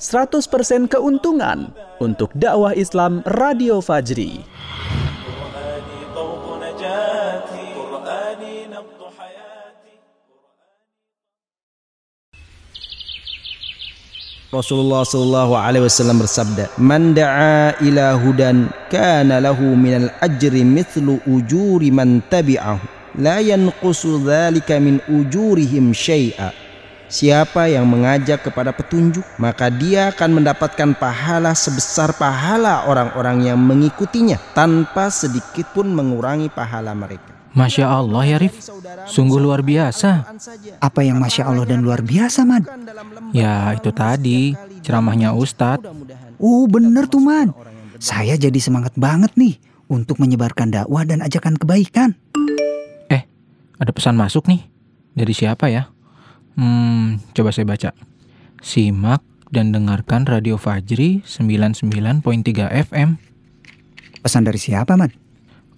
[0.00, 4.40] 100% keuntungan untuk dakwah Islam Radio Fajri.
[14.50, 21.92] Rasulullah Shallallahu Alaihi Wasallam bersabda, "Man da'a ila hudan kana lahu minal ajri mithlu ujuri
[21.92, 22.82] man tabi'ahu,
[23.20, 26.69] la yanqusu dzalika min ujurihim syai'a."
[27.10, 34.38] Siapa yang mengajak kepada petunjuk, maka dia akan mendapatkan pahala sebesar pahala orang-orang yang mengikutinya
[34.54, 37.34] tanpa sedikit pun mengurangi pahala mereka.
[37.50, 38.62] Masya Allah ya Rif,
[39.10, 40.22] sungguh luar biasa.
[40.78, 42.62] Apa yang Masya Allah dan luar biasa, Man?
[43.34, 44.54] Ya itu tadi,
[44.86, 45.90] ceramahnya Ustadz.
[46.38, 47.50] Oh bener tuh, Man.
[47.98, 49.58] Saya jadi semangat banget nih
[49.90, 52.14] untuk menyebarkan dakwah dan ajakan kebaikan.
[53.10, 53.26] Eh,
[53.82, 54.62] ada pesan masuk nih.
[55.18, 55.90] Dari siapa ya?
[56.60, 57.96] Hmm, coba saya baca.
[58.60, 62.20] Simak dan dengarkan Radio Fajri 99.3
[62.68, 63.16] FM.
[64.20, 65.08] Pesan dari siapa, Mat?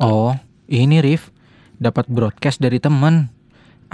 [0.03, 0.35] Oh,
[0.66, 1.31] ini Rif.
[1.79, 3.31] Dapat broadcast dari temen.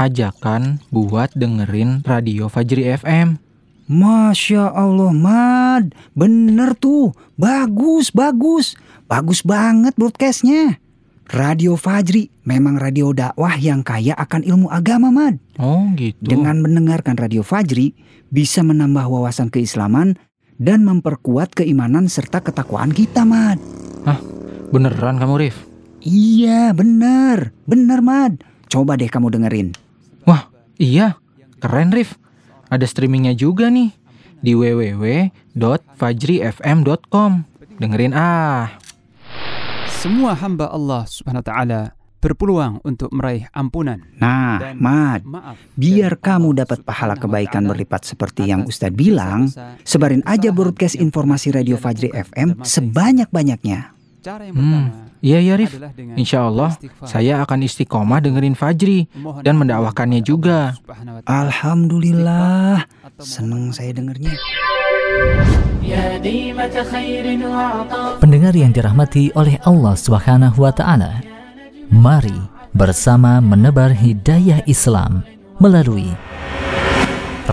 [0.00, 3.36] Ajakan buat dengerin Radio Fajri FM.
[3.84, 5.92] Masya Allah, Mad.
[6.16, 7.12] Bener tuh.
[7.36, 8.80] Bagus, bagus.
[9.04, 10.80] Bagus banget broadcastnya.
[11.28, 15.36] Radio Fajri memang radio dakwah yang kaya akan ilmu agama, Mad.
[15.60, 16.16] Oh, gitu.
[16.24, 17.92] Dengan mendengarkan Radio Fajri,
[18.32, 20.16] bisa menambah wawasan keislaman
[20.56, 23.60] dan memperkuat keimanan serta ketakwaan kita, Mad.
[24.08, 24.16] Hah?
[24.72, 25.68] Beneran kamu, Rif?
[26.00, 27.52] Iya, bener.
[27.68, 28.40] Bener, Mad.
[28.72, 29.76] Coba deh kamu dengerin.
[30.24, 30.48] Wah,
[30.80, 31.20] iya.
[31.60, 32.16] Keren, Rif.
[32.72, 33.92] Ada streamingnya juga nih
[34.40, 37.32] di www.fajrifm.com.
[37.76, 38.87] Dengerin ah.
[39.98, 41.80] Semua hamba Allah Subhanahu wa taala
[42.22, 43.98] berpeluang untuk meraih ampunan.
[44.14, 45.26] Nah, Mad,
[45.74, 49.50] biar kamu dapat pahala kebaikan berlipat seperti yang Ustadz bilang,
[49.82, 53.90] sebarin aja broadcast informasi Radio Fajri FM sebanyak-banyaknya.
[54.54, 55.74] Hmm, iya ya Rif.
[56.14, 59.10] Insya Allah saya akan istiqomah dengerin Fajri
[59.42, 60.78] dan mendakwahkannya juga.
[61.26, 62.86] Alhamdulillah,
[63.18, 64.30] seneng saya dengernya.
[68.18, 71.22] Pendengar yang dirahmati oleh Allah Subhanahu wa taala.
[71.88, 72.36] Mari
[72.76, 75.24] bersama menebar hidayah Islam
[75.56, 76.12] melalui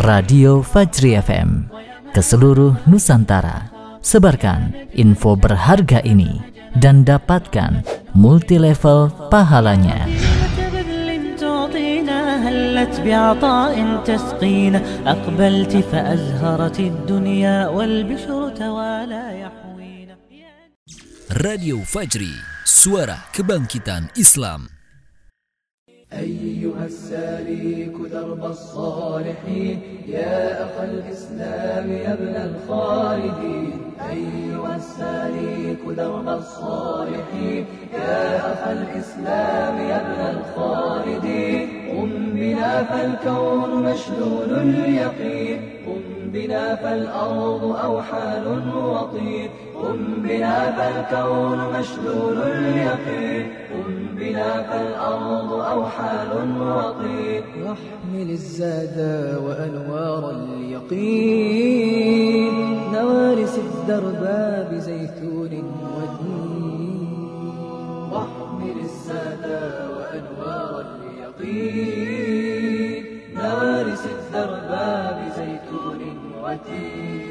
[0.03, 1.71] Radio Fajri FM
[2.11, 3.71] ke seluruh Nusantara.
[4.05, 6.43] Sebarkan info berharga ini
[6.77, 7.81] dan dapatkan
[8.13, 10.05] multi level pahalanya.
[12.85, 20.15] هلت بعطاء تسقينا أقبلت فأزهرت الدنيا والبشر توالى يحوينا
[21.45, 24.69] Radio Fajri, suara kebangkitan Islam.
[26.13, 33.73] أيها السالك درب الصالحين يا أخ الإسلام يا ابن الخالدين.
[34.09, 41.74] أيها السالك درب الصالحين يا أخ الإسلام يا ابن الخالدين.
[41.95, 45.59] قم بنا فالكون مشلول اليقين.
[45.85, 46.03] قم
[46.33, 49.49] بنا فالأرض أوحال وطين
[49.81, 53.45] قم بنا فالكون مشلول اليقين.
[53.71, 58.97] قم بنا فالأرض أوحال وطين واحمل الزاد
[59.45, 61.75] وأنوار اليقين.
[62.93, 64.23] نوارس الدرب
[64.71, 65.24] بزيتون
[74.43, 76.01] الدرب بزيتون
[76.43, 77.25] ودين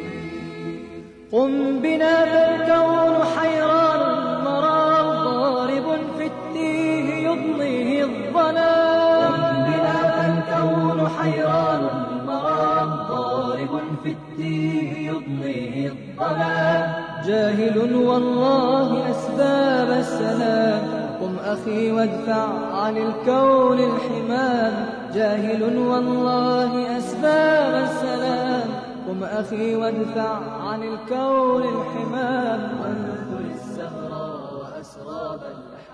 [1.32, 9.32] قم بنا فالكون حيران المرام ضارب في التيه يضنيه الظلام.
[9.32, 16.92] قم بنا فالكون حيران المرام ضارب في التيه يضنيه الظلام.
[17.26, 20.82] جاهل والله أسباب السلام.
[21.20, 25.03] قم أخي وادفع عن الكون الحمام.
[25.14, 28.68] جاهل والله أسباب السلام.
[29.08, 32.60] قم أخي وادفع عن الكون الحمام.
[32.80, 34.12] وانثر السهر
[34.58, 35.40] وأسراب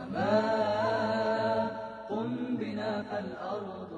[0.09, 1.69] الحمام.
[2.11, 3.90] قم بنا فالأرض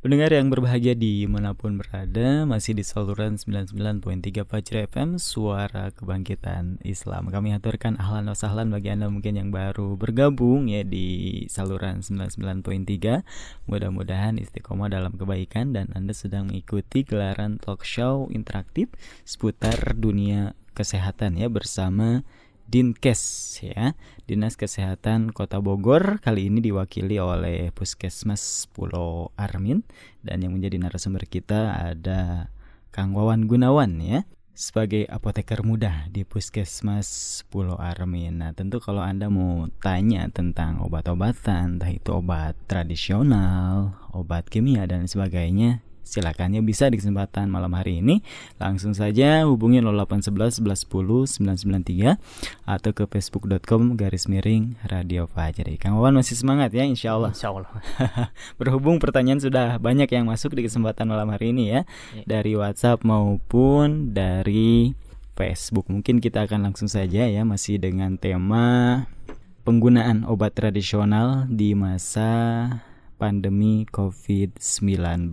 [0.00, 6.80] Pendengar yang berbahagia di mana pun berada Masih di saluran 99.3 Fajr FM Suara Kebangkitan
[6.88, 7.28] Islam.
[7.28, 13.68] Kami aturkan ahlan wa sahlan bagi Anda mungkin yang baru bergabung ya di saluran 99.3
[13.68, 18.88] Mudah-mudahan istiqomah dalam kebaikan Dan Anda sedang mengikuti gelaran talk show interaktif
[19.28, 22.24] Seputar dunia kesehatan ya bersama
[22.70, 23.22] Dinkes
[23.66, 23.98] ya
[24.30, 29.82] Dinas Kesehatan Kota Bogor kali ini diwakili oleh Puskesmas Pulau Armin
[30.22, 32.46] dan yang menjadi narasumber kita ada
[32.94, 34.22] Kang Wawan Gunawan ya
[34.54, 38.44] sebagai apoteker muda di Puskesmas Pulau Armin.
[38.44, 45.08] Nah, tentu kalau Anda mau tanya tentang obat-obatan, entah itu obat tradisional, obat kimia dan
[45.08, 45.80] sebagainya,
[46.10, 48.20] silakan ya bisa di kesempatan malam hari ini.
[48.58, 52.18] Langsung saja hubungi 0811 1110 993
[52.66, 55.78] atau ke facebook.com garis miring radio Fajri.
[55.78, 57.70] Kang Wawan masih semangat ya insya Allah Insya Allah
[58.60, 61.80] berhubung pertanyaan sudah banyak yang masuk di kesempatan malam hari ini ya.
[62.16, 62.26] Ya.
[62.26, 64.98] dari WhatsApp maupun dari
[65.38, 65.88] Facebook.
[65.88, 69.06] Mungkin kita akan langsung saja ya masih dengan tema
[69.64, 72.68] penggunaan obat tradisional di masa
[73.20, 75.28] pandemi COVID-19.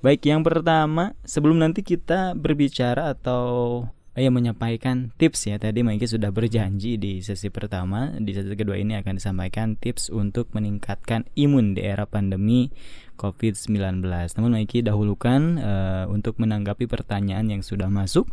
[0.00, 3.84] Baik, yang pertama, sebelum nanti kita berbicara atau
[4.18, 5.56] ya menyampaikan tips ya.
[5.62, 10.50] Tadi Maiki sudah berjanji di sesi pertama, di sesi kedua ini akan disampaikan tips untuk
[10.52, 12.74] meningkatkan imun di era pandemi
[13.16, 14.02] COVID-19.
[14.38, 18.26] Namun Maiki dahulukan uh, untuk menanggapi pertanyaan yang sudah masuk.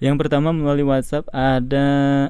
[0.00, 2.28] Yang pertama melalui WhatsApp ada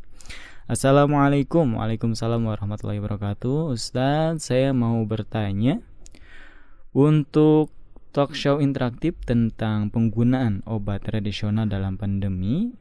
[0.65, 1.77] Assalamualaikum.
[1.77, 3.69] Waalaikumsalam warahmatullahi wabarakatuh.
[3.69, 5.77] Ustadz saya mau bertanya
[6.89, 7.69] Untuk
[8.09, 12.73] talk show interaktif tentang penggunaan obat tradisional dalam pandemi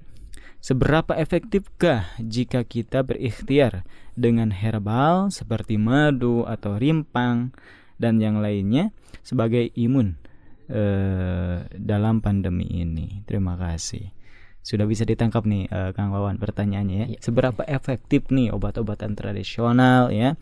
[0.65, 3.85] Seberapa efektifkah jika kita berikhtiar
[4.17, 7.53] dengan herbal seperti madu atau rimpang
[8.01, 10.17] dan yang lainnya sebagai imun
[10.71, 13.27] eh, dalam pandemi ini?
[13.27, 14.09] Terima kasih.
[14.65, 17.07] Sudah bisa ditangkap nih eh, Kang Wawan pertanyaannya ya.
[17.21, 20.39] Seberapa efektif nih obat-obatan tradisional ya?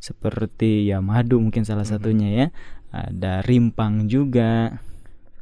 [0.00, 2.46] Seperti ya madu mungkin salah satunya ya.
[2.90, 4.80] Ada rimpang juga.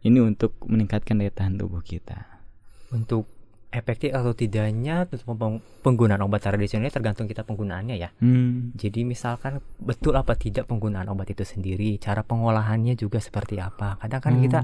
[0.05, 2.43] Ini untuk meningkatkan daya tahan tubuh kita.
[2.91, 3.38] Untuk
[3.69, 5.05] efektif atau tidaknya
[5.85, 8.09] penggunaan obat tradisional tergantung kita penggunaannya ya.
[8.17, 8.73] Hmm.
[8.73, 14.01] Jadi misalkan betul apa tidak penggunaan obat itu sendiri, cara pengolahannya juga seperti apa.
[14.01, 14.45] Kadang kan Hmm.
[14.45, 14.61] kita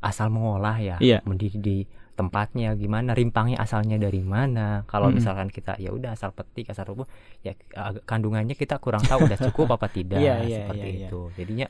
[0.00, 1.20] asal mengolah ya, Iya.
[1.36, 1.76] di, di
[2.18, 4.82] tempatnya gimana, rimpangnya asalnya dari mana.
[4.84, 5.22] Kalau Mm-mm.
[5.22, 7.06] misalkan kita ya udah asal petik, asal rubuh,
[7.40, 7.54] ya
[8.04, 11.08] kandungannya kita kurang tahu udah cukup apa tidak Iya, iya, seperti iya, iya.
[11.08, 11.20] itu.
[11.38, 11.68] Jadinya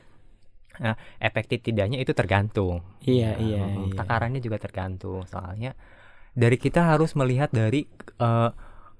[0.71, 2.81] Nah, efektif tidaknya itu tergantung.
[3.03, 3.93] Iya, Ya, iya, iya.
[3.93, 5.27] Takarannya juga tergantung.
[5.27, 5.75] Soalnya
[6.31, 7.85] dari kita harus melihat dari
[8.19, 8.49] eh,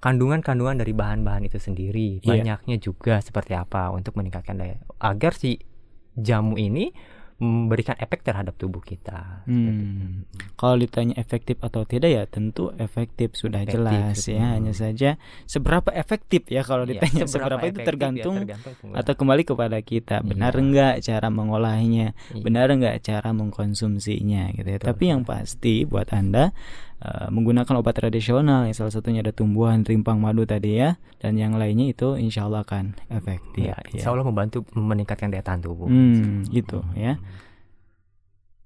[0.02, 2.26] kandungan-kandungan dari bahan-bahan itu sendiri, Iya.
[2.26, 5.62] banyaknya juga seperti apa untuk meningkatkan daya agar si
[6.17, 6.89] jamu ini
[7.41, 9.41] memberikan efek terhadap tubuh kita.
[9.50, 10.30] Hmm.
[10.54, 14.38] Kalau ditanya efektif atau tidak ya tentu efektif sudah Efektif, jelas betul.
[14.38, 14.46] ya.
[14.54, 15.10] Hanya saja
[15.50, 19.44] seberapa efektif ya kalau Iya, ditanya seberapa seberapa, itu efektif ya, tergantung, tergantung atau kembali
[19.50, 20.15] kepada kita.
[20.22, 22.08] Benar enggak cara mengolahnya?
[22.30, 22.44] Iya.
[22.46, 24.78] Benar enggak cara mengkonsumsinya gitu ya.
[24.78, 26.54] Tapi yang pasti buat Anda
[27.01, 31.57] eh, menggunakan obat tradisional yang salah satunya ada tumbuhan rimpang madu tadi ya dan yang
[31.57, 33.73] lainnya itu insya Allah akan efektif.
[33.73, 35.89] Ya, insya Allah membantu meningkatkan daya tahan tubuh.
[35.89, 37.17] Hmm, gitu ya.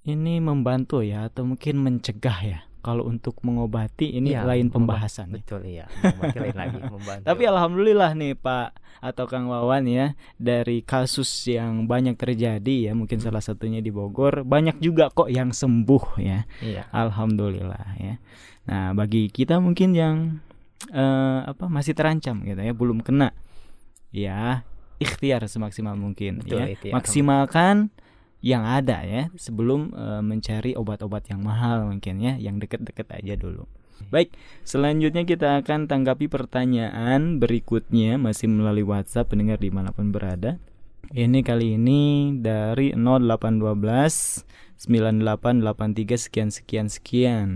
[0.05, 2.59] Ini membantu ya atau mungkin mencegah ya.
[2.85, 5.33] Kalau untuk mengobati ini Iya, lain pembahasan.
[5.33, 5.41] ya.
[5.41, 5.85] Betul iya.
[5.89, 7.25] Mengobati lain lagi membantu.
[7.25, 8.69] Tapi alhamdulillah nih Pak
[9.01, 14.45] atau Kang Wawan ya dari kasus yang banyak terjadi ya mungkin salah satunya di Bogor
[14.45, 16.45] banyak juga kok yang sembuh ya.
[16.61, 16.85] Iya.
[16.93, 18.21] Alhamdulillah ya.
[18.65, 20.15] Nah bagi kita mungkin yang
[20.89, 23.33] eh, apa masih terancam gitu ya belum kena
[24.09, 24.61] ya
[24.95, 26.93] ikhtiar semaksimal mungkin Betul, ya ikhtiar.
[26.95, 27.75] maksimalkan
[28.45, 33.65] yang ada ya sebelum eh, mencari obat-obat yang mahal mungkin ya yang deket-deket aja dulu.
[34.13, 40.61] Baik, selanjutnya kita akan tanggapi pertanyaan berikutnya masih melalui WhatsApp pendengar di mana pun berada.
[41.09, 44.45] Ini kali ini dari 0812
[44.77, 47.49] 9883 sekian sekian sekian.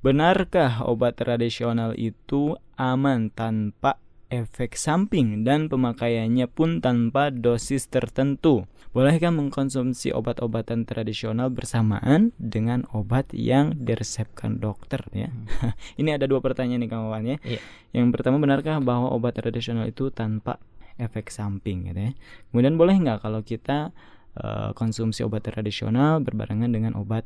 [0.00, 4.00] Benarkah obat tradisional itu aman tanpa
[4.32, 8.64] efek samping dan pemakaiannya pun tanpa dosis tertentu?
[8.96, 15.28] Bolehkah mengkonsumsi obat-obatan tradisional bersamaan dengan obat yang diresepkan dokter ya?
[16.00, 17.36] Ini ada dua pertanyaan nih Kang Wawan ya.
[17.44, 17.60] Iya.
[17.92, 20.56] Yang pertama benarkah bahwa obat tradisional itu tanpa
[20.96, 22.12] efek samping gitu ya?
[22.52, 23.92] Kemudian boleh nggak kalau kita
[24.36, 27.24] eh, konsumsi obat tradisional berbarengan dengan obat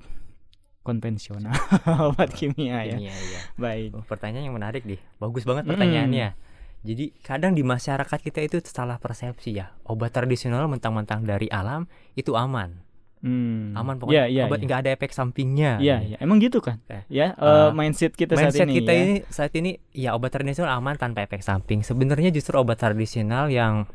[0.87, 1.51] konvensional,
[2.15, 2.95] obat kimia ya?
[2.95, 3.41] Kimia, iya.
[3.59, 3.91] Baik.
[3.99, 5.03] Oh, pertanyaan yang menarik nih.
[5.19, 6.46] Bagus banget pertanyaannya.
[6.83, 9.75] Jadi kadang di masyarakat kita itu salah persepsi ya.
[9.89, 12.87] Obat tradisional mentang-mentang dari alam itu aman.
[13.27, 13.73] Hmm.
[13.75, 14.67] Aman pokoknya Iya, iya, obat iya.
[14.69, 15.73] nggak ada efek sampingnya.
[15.83, 16.17] Iya, iya.
[16.23, 16.79] Emang gitu kan?
[17.11, 19.01] Ya, eh, mindset kita saat mindset ini kita ya.
[19.03, 21.81] ini saat ini ya obat tradisional aman tanpa efek samping.
[21.83, 23.89] Sebenarnya justru obat tradisional yang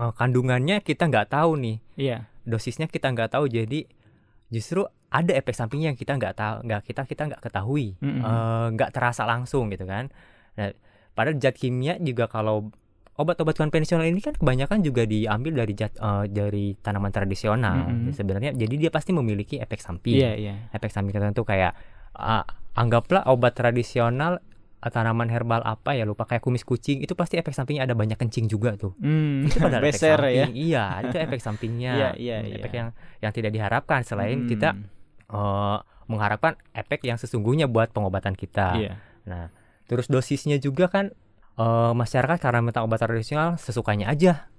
[0.00, 1.76] eh, kandungannya kita nggak tahu nih.
[1.98, 2.18] Iya.
[2.46, 3.84] Dosisnya kita nggak tahu jadi
[4.48, 8.00] justru ada efek sampingnya yang kita nggak tahu nggak kita kita nggak ketahui.
[8.00, 10.08] Eh, nggak terasa langsung gitu kan.
[10.54, 10.70] Nah,
[11.14, 12.68] padahal zat kimia juga kalau
[13.14, 17.86] obat-obat konvensional ini kan kebanyakan juga diambil dari zat eh, dari tanaman tradisional.
[17.86, 18.10] Mm-mm.
[18.10, 20.18] Sebenarnya jadi dia pasti memiliki efek samping.
[20.18, 20.54] Iya, iya.
[20.70, 21.78] Efek samping tertentu kayak
[22.12, 22.42] ah,
[22.74, 24.42] anggaplah obat tradisional
[24.82, 28.18] ah, tanaman herbal apa ya lupa kayak kumis kucing itu pasti efek sampingnya ada banyak
[28.18, 28.98] kencing juga tuh.
[28.98, 30.10] Hmm, Itu padahal efek ya.
[30.10, 30.50] samping.
[30.52, 31.92] Iya, itu efek sampingnya.
[31.94, 32.78] Iya, iya, Hmm, Efek iya.
[32.82, 32.88] yang
[33.22, 34.50] yang tidak diharapkan selain Hmm.
[34.50, 34.68] kita
[35.24, 38.76] eh, mengharapkan efek yang sesungguhnya buat pengobatan kita.
[38.76, 38.92] Iya.
[39.24, 39.48] Nah,
[39.84, 41.12] terus dosisnya juga kan
[41.54, 44.50] eh, masyarakat karena minta obat tradisional sesukanya aja.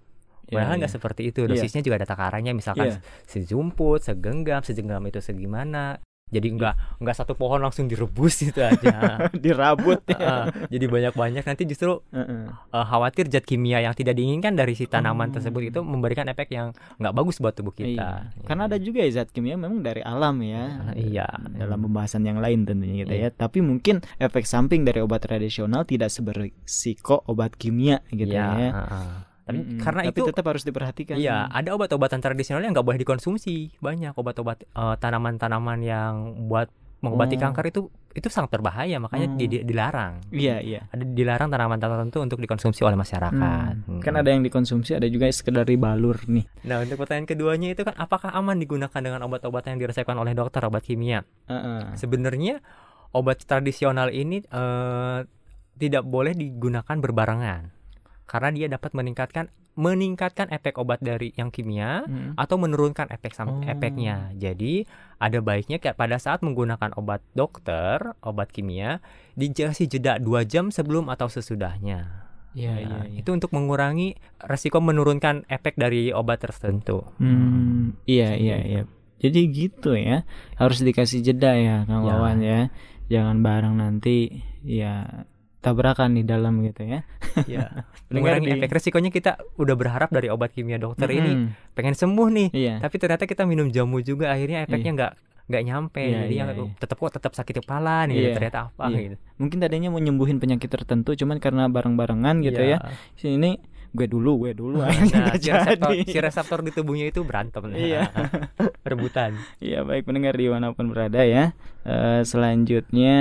[0.46, 0.80] Iya, Padahal iya.
[0.86, 1.40] nggak seperti itu.
[1.44, 1.58] Iya.
[1.58, 3.02] Dosisnya juga ada takarannya misalkan Iya.
[3.26, 5.98] sejumput, segenggam, segenggam itu segimana.
[6.36, 9.24] Jadi nggak nggak satu pohon langsung direbus itu aja.
[9.44, 10.20] Dirabut ya.
[10.20, 15.32] Uh, jadi banyak-banyak nanti justru uh, khawatir zat kimia yang tidak diinginkan dari si tanaman
[15.32, 18.28] tersebut itu memberikan efek yang nggak bagus buat tubuh kita.
[18.28, 18.44] Iya.
[18.44, 20.92] Karena ada juga ya zat kimia memang dari alam ya.
[20.94, 21.28] iya.
[21.56, 23.30] Dalam pembahasan yang lain tentunya gitu ya.
[23.32, 28.70] Tapi mungkin efek samping dari obat tradisional tidak seberisiko obat kimia gitu Iya, ya.
[28.76, 29.35] uh-uh.
[29.46, 29.78] Tapi Mm-mm.
[29.78, 31.16] karena Tapi itu tetap harus diperhatikan.
[31.16, 33.78] Iya, ada obat-obatan tradisional yang nggak boleh dikonsumsi.
[33.78, 36.14] Banyak obat-obat eh, tanaman-tanaman yang
[36.50, 36.68] buat
[37.06, 37.42] mengobati Oh.
[37.46, 37.82] kanker itu
[38.16, 40.24] itu sangat berbahaya, makanya di- di- dilarang.
[40.32, 40.82] Iya, iya.
[40.90, 43.74] Ada dilarang tanaman tertentu untuk dikonsumsi oleh masyarakat.
[43.86, 44.00] Hmm.
[44.00, 44.02] Hmm.
[44.02, 46.48] Kan ada yang dikonsumsi, ada juga sekedar balur nih.
[46.64, 50.64] Nah, untuk pertanyaan keduanya itu kan apakah aman digunakan dengan obat-obatan yang diresepkan oleh dokter
[50.64, 51.28] obat kimia?
[51.46, 51.94] Uh-uh.
[52.00, 52.64] Sebenarnya
[53.12, 55.20] obat tradisional ini eh,
[55.76, 57.75] tidak boleh digunakan berbarengan.
[58.26, 62.32] Karena dia dapat meningkatkan meningkatkan efek obat dari yang kimia Hmm.
[62.40, 63.68] atau menurunkan efek sam- Oh.
[63.68, 64.32] efeknya.
[64.34, 64.88] Jadi
[65.20, 69.04] ada baiknya kayak pada saat menggunakan obat dokter, obat kimia,
[69.36, 72.24] dikasih jeda 2 jam sebelum atau sesudahnya.
[72.56, 73.20] Iya, Nah, iya, iya.
[73.20, 77.04] Itu untuk mengurangi resiko menurunkan efek dari obat tertentu.
[77.20, 78.82] Hmm, iya iya iya.
[79.20, 80.24] Jadi gitu ya.
[80.56, 82.16] Harus dikasih jeda ya Kang Ya.
[82.16, 82.72] Wawan ya.
[83.12, 85.28] Jangan bareng nanti ya
[85.66, 87.02] tabrakan di dalam gitu ya.
[87.50, 87.66] ya
[88.06, 91.20] Pendengar mengurangi di- efek resikonya kita udah berharap dari obat kimia dokter Mm-mm.
[91.20, 91.32] ini
[91.74, 92.76] pengen sembuh nih Iya.
[92.80, 95.14] tapi ternyata kita minum jamu juga akhirnya efeknya nggak
[95.46, 96.66] nggak nyampe Iya, jadi iya, yang iya.
[96.76, 98.98] tetap kok tetap sakit kepala nih Iya, ternyata apa iya.
[99.04, 102.78] gitu Mungkin tadinya mau nyembuhin penyakit tertentu cuman karena bareng-barengan gitu Iya.
[102.80, 102.94] ya.
[103.14, 103.58] Sini
[103.92, 107.76] gue dulu, gue dulu nah, nggak si, reseptor, si reseptor di tubuhnya itu berantem nah.
[107.76, 108.02] Iya.
[108.90, 111.56] rebutan Iya baik pendengar di mana pun berada ya.
[111.84, 113.18] Eh, selanjutnya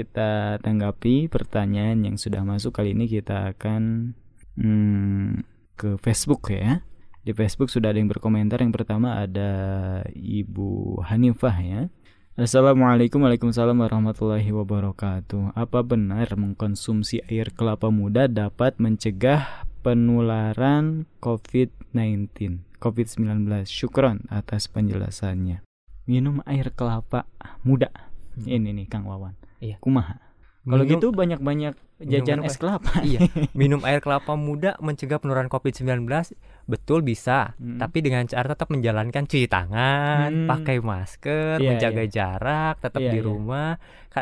[0.00, 4.16] kita tanggapi pertanyaan yang sudah masuk kali ini kita akan
[4.56, 5.44] hmm,
[5.76, 6.80] ke Facebook ya.
[7.20, 8.64] Di Facebook sudah ada yang berkomentar.
[8.64, 9.52] Yang pertama ada
[10.16, 11.80] Ibu Hanifah ya.
[12.40, 23.44] Assalamualaikum Waalaikumsalam warahmatullahi wabarakatuh Apa benar mengkonsumsi air kelapa muda dapat mencegah penularan COVID-19 COVID-19
[23.68, 25.60] Syukron atas penjelasannya
[26.08, 27.28] Minum air kelapa
[27.60, 27.92] muda
[28.40, 29.76] Ini nih Kang Wawan Iya.
[29.78, 30.18] Kumaha
[30.60, 32.60] Kalau gitu banyak-banyak jajan Minum es apa?
[32.60, 33.20] kelapa iya
[33.60, 36.04] minum air kelapa muda mencegah penularan COVID-19
[36.64, 37.76] betul bisa Hmm.
[37.76, 40.48] tapi dengan cara tetap menjalankan cuci tangan Hmm.
[40.48, 42.10] pakai masker Iya, menjaga iya.
[42.10, 43.24] jarak tetap Iya, di iya.
[43.24, 43.70] rumah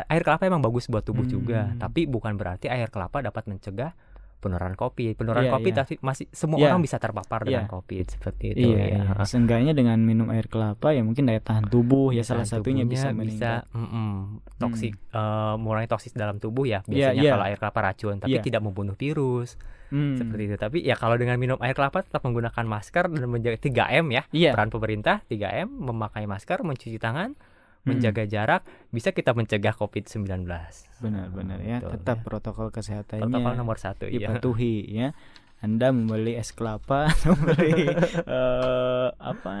[0.05, 1.79] air kelapa emang bagus buat tubuh juga Hmm.
[1.79, 3.91] tapi bukan berarti air kelapa dapat mencegah
[4.39, 5.79] penularan COVID penularan Iya, COVID iya.
[5.79, 6.67] tapi masih semua Iya.
[6.69, 7.71] orang bisa terpapar dengan Iya.
[7.71, 9.23] COVID seperti itu Iya, ya iya.
[9.23, 12.85] Seenggaknya dengan minum air kelapa ya mungkin daya tahan tubuh ya salah Tahan satunya tubuhnya
[12.87, 13.63] bisa meningkat.
[13.69, 14.11] mm-mm,
[14.57, 17.31] toksik eh, mengurangi toksis dalam tubuh ya Iya, biasanya iya.
[17.31, 18.41] kalau air kelapa racun tapi Iya.
[18.41, 19.59] tidak membunuh virus
[19.89, 20.13] Hmm.
[20.15, 24.05] seperti itu tapi ya kalau dengan minum air kelapa tetap menggunakan masker dan menjaga 3M
[24.09, 24.53] ya Iya.
[24.53, 27.33] peran pemerintah 3M memakai masker mencuci tangan
[27.79, 27.95] Hmm.
[27.95, 30.43] menjaga jarak bisa kita mencegah COVID-19
[30.99, 34.27] Benar-benar ya, Betul, tetap protokol kesehatannya Protokol nomor satu, iya.
[34.27, 35.15] dipatuhi ya.
[35.59, 39.55] Anda membeli es kelapa, atau membeli eh, apa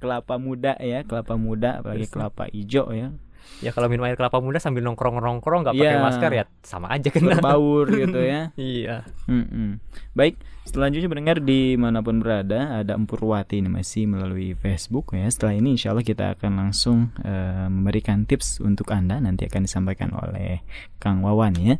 [0.00, 3.12] kelapa muda ya, kelapa muda apalagi kelapa hijau ya.
[3.58, 6.00] Ya kalau minum air kelapa muda sambil nongkrong-nongkrong nggak pakai Iya.
[6.00, 8.50] masker ya sama aja kan Berbaur gitu ya.
[8.54, 9.78] iya Mm-mm.
[10.10, 15.26] Baik, selanjutnya mendengar di mana pun berada ada Empurwati ini masih melalui Facebook ya.
[15.26, 20.10] Setelah ini insya Allah kita akan langsung eh, memberikan tips untuk anda nanti akan disampaikan
[20.12, 20.64] oleh
[20.96, 21.74] Kang Wawan ya.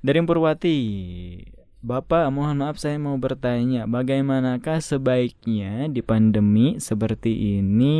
[0.00, 0.76] Dari Empurwati,
[1.80, 7.96] Bapak mohon maaf saya mau bertanya bagaimanakah sebaiknya di pandemi seperti ini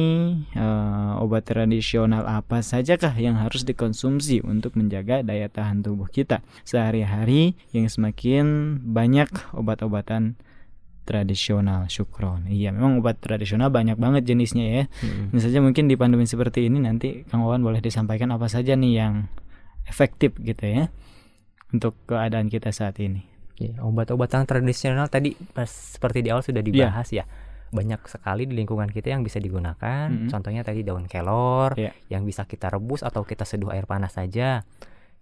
[0.53, 7.57] eh, obat tradisional apa sajakah yang harus dikonsumsi untuk menjaga daya tahan tubuh kita sehari-hari
[7.73, 10.37] yang semakin banyak obat-obatan
[11.09, 12.53] tradisional syukron.
[12.53, 14.85] Iya, memang obat tradisional banyak banget jenisnya ya.
[15.01, 15.33] Hmm.
[15.33, 18.93] Tentu saja mungkin di pandemi seperti ini nanti Kang Wawan boleh disampaikan apa saja nih
[18.93, 19.33] yang
[19.89, 20.93] efektif gitu ya
[21.73, 23.30] untuk keadaan kita saat ini.
[23.61, 27.29] Ya, obat-obatan tradisional tadi pas seperti di awal sudah dibahas ya.
[27.71, 30.09] Banyak sekali di lingkungan kita yang bisa digunakan.
[30.09, 30.33] Mhm.
[30.33, 31.93] Contohnya tadi daun kelor Iya.
[32.09, 34.65] yang bisa kita rebus atau kita seduh air panas saja.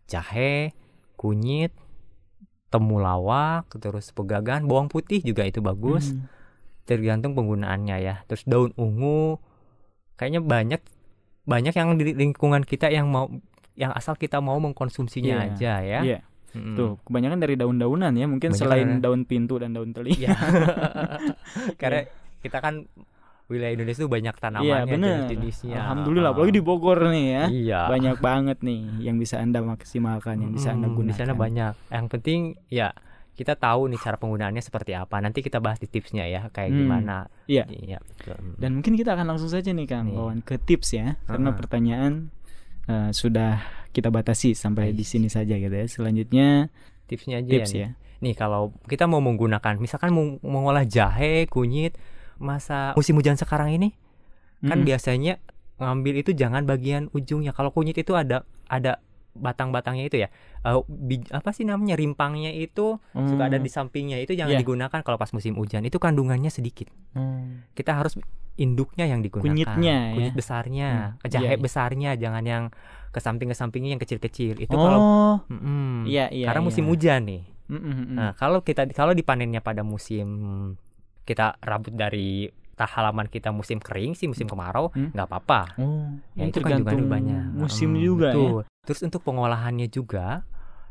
[0.06, 0.70] Jahe,
[1.18, 1.74] kunyit,
[2.68, 6.12] temulawak, terus pegagan, bawang putih juga itu bagus.
[6.12, 6.28] Hmm.
[6.84, 8.14] Tergantung penggunaannya ya.
[8.28, 9.40] Terus daun ungu.
[10.16, 10.82] Kayaknya banyak
[11.42, 13.28] banyak yang di lingkungan kita yang mau
[13.72, 15.44] yang asal kita mau mengkonsumsinya Iya.
[15.52, 16.00] aja ya.
[16.04, 16.18] Iya.
[16.58, 16.74] Mm-mm.
[16.74, 20.18] Tuh, kebanyakan dari daun-daunan ya, mungkin Banyak selain karena- daun pintu dan daun teli.
[20.18, 20.34] Iya.
[21.80, 22.02] Karena
[22.38, 22.84] kita kan
[23.48, 25.08] wilayah Indonesia itu banyak Iya tanamannya, benar.
[25.24, 25.76] jenis-jenisnya.
[25.78, 27.44] Alhamdulillah, apalagi di Bogor nih ya.
[27.48, 27.80] Iya.
[27.88, 31.08] Banyak banget nih yang bisa anda maksimalkan, yang bisa anda Mm, gunakan.
[31.08, 31.72] Di sana banyak.
[31.88, 32.92] Yang penting ya
[33.32, 35.16] kita tahu nih cara penggunaannya seperti apa.
[35.16, 37.16] Nanti kita bahas di tipsnya ya, kayak Hmm, gimana.
[37.46, 37.64] Iya.
[37.70, 38.36] Iya, betul.
[38.58, 40.10] Dan mungkin kita akan langsung saja nih Kang.
[40.10, 41.56] Wawan ke tips ya, karena Uh-uh.
[41.56, 42.12] pertanyaan
[42.84, 45.86] eh, sudah kita batasi sampai di sini saja gitu ya.
[45.86, 46.68] Selanjutnya
[47.04, 47.80] tipsnya aja tips ya.
[47.80, 47.88] ya.
[48.18, 48.34] Nih.
[48.34, 51.96] Kalau kita mau menggunakan misalkan mau mengolah jahe, kunyit,
[52.36, 53.94] masa musim hujan sekarang ini
[54.58, 54.86] kan Mm-mm.
[54.86, 55.38] biasanya
[55.78, 57.54] ngambil itu jangan bagian ujungnya.
[57.54, 58.98] Kalau kunyit itu ada ada
[59.32, 60.28] batang-batangnya itu ya.
[60.60, 63.62] Eh, bij- apa sih namanya rimpangnya itu suka ada Hmm.
[63.62, 64.60] di sampingnya itu jangan Iya.
[64.66, 65.86] digunakan kalau pas musim hujan.
[65.86, 66.90] Itu kandungannya sedikit.
[67.14, 67.62] Hmm.
[67.72, 68.18] Kita harus
[68.58, 69.46] induknya yang digunakan.
[69.46, 70.14] Kunyitnya ya?
[70.14, 71.30] Kunyit besarnya, Hmm.
[71.30, 71.56] jahe Iya, iya.
[71.56, 72.64] besarnya, jangan yang
[73.08, 74.58] ke samping ke sampingnya yang kecil-kecil.
[74.58, 74.82] Itu Oh.
[74.82, 75.00] kalau
[75.48, 76.04] Mm-mm.
[76.04, 76.90] Iya, iya, Karena musim iya.
[76.90, 77.42] hujan nih.
[77.68, 78.14] Mm-mm, mm-mm.
[78.14, 80.26] Nah, kalau kita kalau dipanennya pada musim
[81.22, 85.10] kita rabut dari tah halaman kita musim kering sih musim kemarau Hmm.
[85.10, 85.60] nggak apa-apa.
[85.76, 87.42] Oh, ya itu kan juga banyak.
[87.52, 88.50] musim Mm, juga ya.
[88.82, 90.46] Terus untuk pengolahannya juga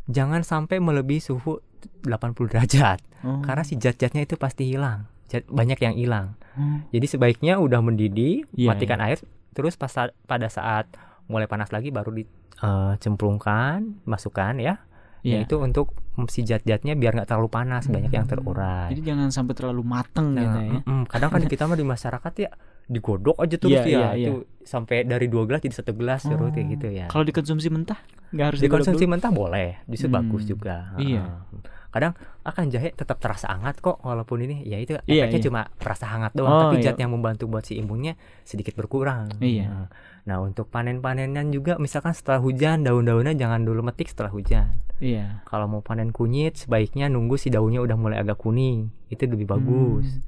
[0.05, 1.59] jangan sampai melebihi suhu
[2.03, 2.99] 80 derajat.
[3.21, 3.39] Oh.
[3.41, 5.07] Karena si zat-zatnya itu pasti hilang.
[5.47, 6.35] Banyak yang hilang.
[6.57, 6.89] Hmm.
[6.89, 9.21] Jadi sebaiknya udah mendidih, Iya, matikan air,
[9.53, 9.93] terus pas
[10.25, 10.89] pada saat
[11.25, 14.81] mulai panas lagi baru dicemplungkan, masukkan ya.
[15.21, 15.39] Ya Iya.
[15.43, 15.91] itu untuk
[16.27, 18.89] si zat-zatnya biar nggak terlalu panas, banyak yang terurai.
[18.89, 20.71] Jadi jangan sampai terlalu mateng Nah, gitu ya.
[20.79, 21.01] mm-mm.
[21.05, 22.49] kadang kan kita mah di masyarakat ya
[22.87, 23.89] digodok aja terus Iya, ya.
[23.89, 24.27] iya, iya.
[24.29, 24.33] Itu
[24.63, 26.71] sampai dari dua gelas jadi satu gelas terus kayak Oh.
[26.73, 27.05] gitu ya.
[27.07, 27.99] Kalau dikonsumsi mentah
[28.29, 30.17] nggak harus dikonsumsi mentah boleh, justru Hmm.
[30.17, 30.95] bagus juga.
[30.95, 31.23] Iya.
[31.23, 31.86] Heeh.
[31.97, 32.13] Kadang
[32.45, 35.45] akan jahe tetap terasa hangat kok walaupun ini ya itu Iya, efeknya iya.
[35.49, 36.93] cuma terasa hangat doang Oh, tapi iya.
[36.93, 38.13] zat yang membantu buat si imunnya
[38.45, 39.33] sedikit berkurang.
[39.41, 39.89] Iya.
[40.29, 44.77] Nah, untuk panen-panenan juga misalkan setelah hujan daun-daunnya jangan dulu metik setelah hujan.
[45.01, 45.41] Iya.
[45.49, 48.93] Kalau mau panen kunyit sebaiknya nunggu si daunnya udah mulai agak kuning.
[49.09, 50.05] Itu lebih bagus.
[50.05, 50.23] Hmm.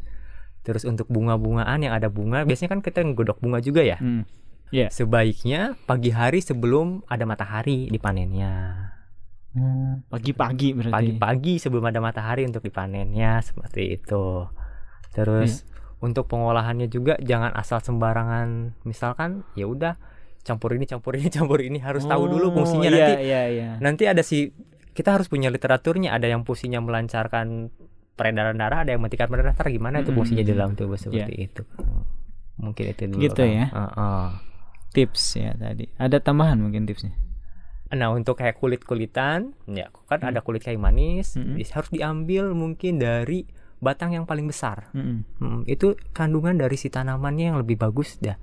[0.65, 4.01] Terus untuk bunga-bungaan yang ada bunga, biasanya kan kita nggodok bunga juga ya.
[4.01, 4.25] Hmm.
[4.69, 4.93] Iya.
[4.93, 8.88] Sebaiknya pagi hari sebelum ada matahari dipanennya.
[9.49, 10.05] Hmm.
[10.07, 10.93] Pagi-pagi berarti.
[10.93, 14.45] Pagi-pagi sebelum ada matahari untuk dipanennya seperti itu.
[15.09, 15.97] Terus Iya.
[15.99, 18.77] untuk pengolahannya juga jangan asal sembarangan.
[18.83, 19.97] Misalkan ya udah
[20.39, 23.13] campur ini campur ini campur ini harus tahu dulu Oh, fungsinya iya, nanti.
[23.25, 23.69] iya, iya.
[23.77, 24.53] Nanti ada si
[24.93, 27.71] kita harus punya literaturnya ada yang fungsinya melancarkan
[28.13, 31.63] peredaran darah, ada yang menghentikan peredaran darah gimana itu fungsinya di dalam tubuh seperti itu.
[32.59, 33.19] Mungkin itu dulu.
[33.23, 33.55] Gitu Kang.
[33.55, 33.65] ya.
[33.71, 34.27] Heeh.
[34.91, 35.87] Tips ya tadi.
[35.95, 37.15] Ada tambahan mungkin tipsnya.
[37.89, 42.97] Nah untuk kayak kulit kulitan, ya kan ada kulit kayu manis, di- harus diambil mungkin
[42.97, 44.91] dari batang yang paling besar.
[44.93, 45.25] Mm-mm.
[45.39, 48.37] Mm, itu kandungan dari si tanamannya yang lebih bagus dah.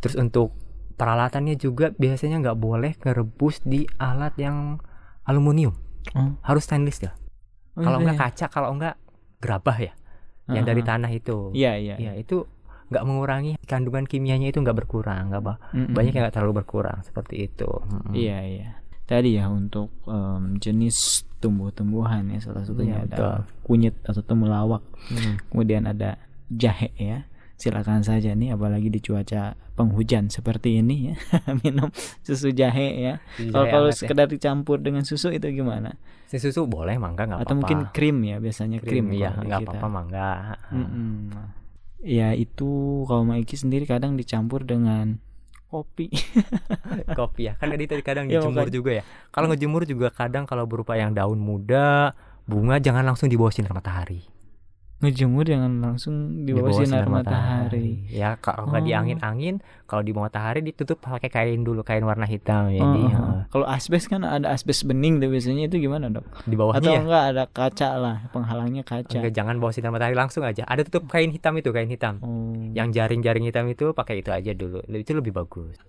[0.00, 0.56] Terus untuk
[0.96, 4.80] peralatannya juga biasanya nggak boleh ngerebus di alat yang
[5.22, 5.76] aluminium,
[6.16, 6.34] Oh.
[6.42, 7.14] harus stainless dah.
[7.76, 8.24] Oh, kalau iya, nggak iya.
[8.26, 8.94] kaca, kalau nggak
[9.38, 9.92] gerabah ya,
[10.50, 10.90] yang dari Ah, ah.
[10.90, 11.36] tanah itu.
[11.54, 12.44] Iya, iya, Ya, itu
[12.90, 15.90] nggak mengurangi kandungan kimianya itu nggak berkurang, nggak bah- Mm-mm.
[15.90, 17.66] banyak yang nggak terlalu berkurang seperti itu.
[17.66, 18.12] Mm-mm.
[18.12, 18.68] Iya iya.
[19.06, 23.34] Tadi ya untuk em, jenis tumbuh-tumbuhan ya salah satunya Iya, ada betul.
[23.64, 24.82] kunyit atau temulawak.
[25.06, 25.34] Hmm.
[25.48, 26.18] Kemudian ada
[26.48, 27.26] jahe ya.
[27.54, 31.16] Silakan saja nih apalagi di cuaca penghujan seperti ini ya
[31.60, 33.14] minum susu jahe ya.
[33.46, 33.96] Kalau kalau ya.
[33.96, 35.92] sekedar dicampur dengan susu itu gimana?
[36.24, 37.60] Si susu boleh mangga nggak Atau apa-apa.
[37.60, 40.30] mungkin krim ya biasanya krim, Krim, di nggak apa-apa mangga.
[40.70, 41.16] Mm-mm.
[41.28, 41.42] Ya
[42.32, 42.70] itu
[43.04, 45.20] kalau Maiki sendiri kadang dicampur dengan
[45.66, 46.10] kopi.
[47.18, 48.74] kopi ya kan tadi tadi kadang Ya, dijemur makanya.
[48.74, 53.38] juga ya kalau ngejemur juga kadang kalau berupa yang daun muda bunga jangan langsung di
[53.38, 54.26] bawah sinar matahari
[55.00, 58.04] Ngejemur jangan langsung di bawah sinar matahari.
[58.06, 59.00] ya kalau nggak di Oh.
[59.00, 63.08] angin-angin kalau di bawah matahari ditutup pakai kain dulu kain warna hitam jadi Oh, oh,
[63.08, 63.16] ya.
[63.16, 63.40] oh.
[63.48, 66.28] Kalau asbes kan ada asbes bening tuh biasanya itu gimana dok?
[66.44, 67.00] Di bawahnya Atau ya?
[67.00, 69.16] enggak ada kaca lah penghalangnya kaca.
[69.16, 72.52] Enggak, jangan bawa sinar matahari langsung aja ada tutup kain hitam itu kain hitam Oh.
[72.70, 75.80] yang jaring-jaring hitam itu pakai itu aja dulu itu lebih bagus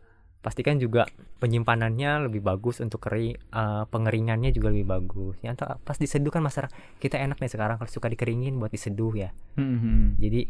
[0.41, 1.05] pastikan juga
[1.37, 6.41] penyimpanannya lebih bagus untuk kering eh, pengeringannya juga lebih bagus ya entah pas diseduh kan
[6.41, 10.17] masyarakat kita enak nih sekarang kalau suka dikeringin buat diseduh ya Mhm.
[10.17, 10.41] jadi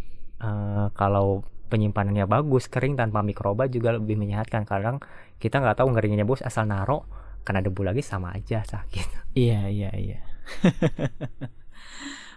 [0.41, 4.99] eh, kalau penyimpanannya bagus kering tanpa mikroba juga lebih menyehatkan kadang
[5.39, 7.07] kita nggak tahu ngeringinnya bagus asal naro
[7.43, 9.07] kena debu lagi sama aja sakit
[9.39, 10.19] Iya iya iya.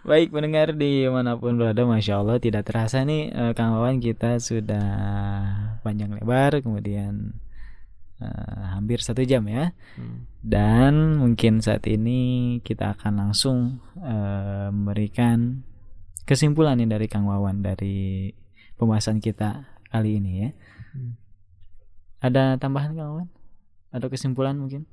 [0.05, 4.37] Baik pendengar di mana pun berada, masya Allah tidak terasa nih eh, Kang Wawan kita
[4.37, 4.87] sudah
[5.81, 7.33] panjang lebar, kemudian
[8.21, 9.73] eh, hampir satu jam ya.
[9.97, 10.29] Hmm.
[10.45, 15.65] Dan mungkin saat ini kita akan langsung eh, memberikan
[16.25, 18.31] kesimpulan nih dari Kang Wawan dari
[18.77, 20.51] pembahasan kita kali ini ya.
[20.95, 21.13] Hmm.
[22.21, 23.29] Ada tambahan Kang Wawan?
[23.95, 24.85] Atau kesimpulan mungkin?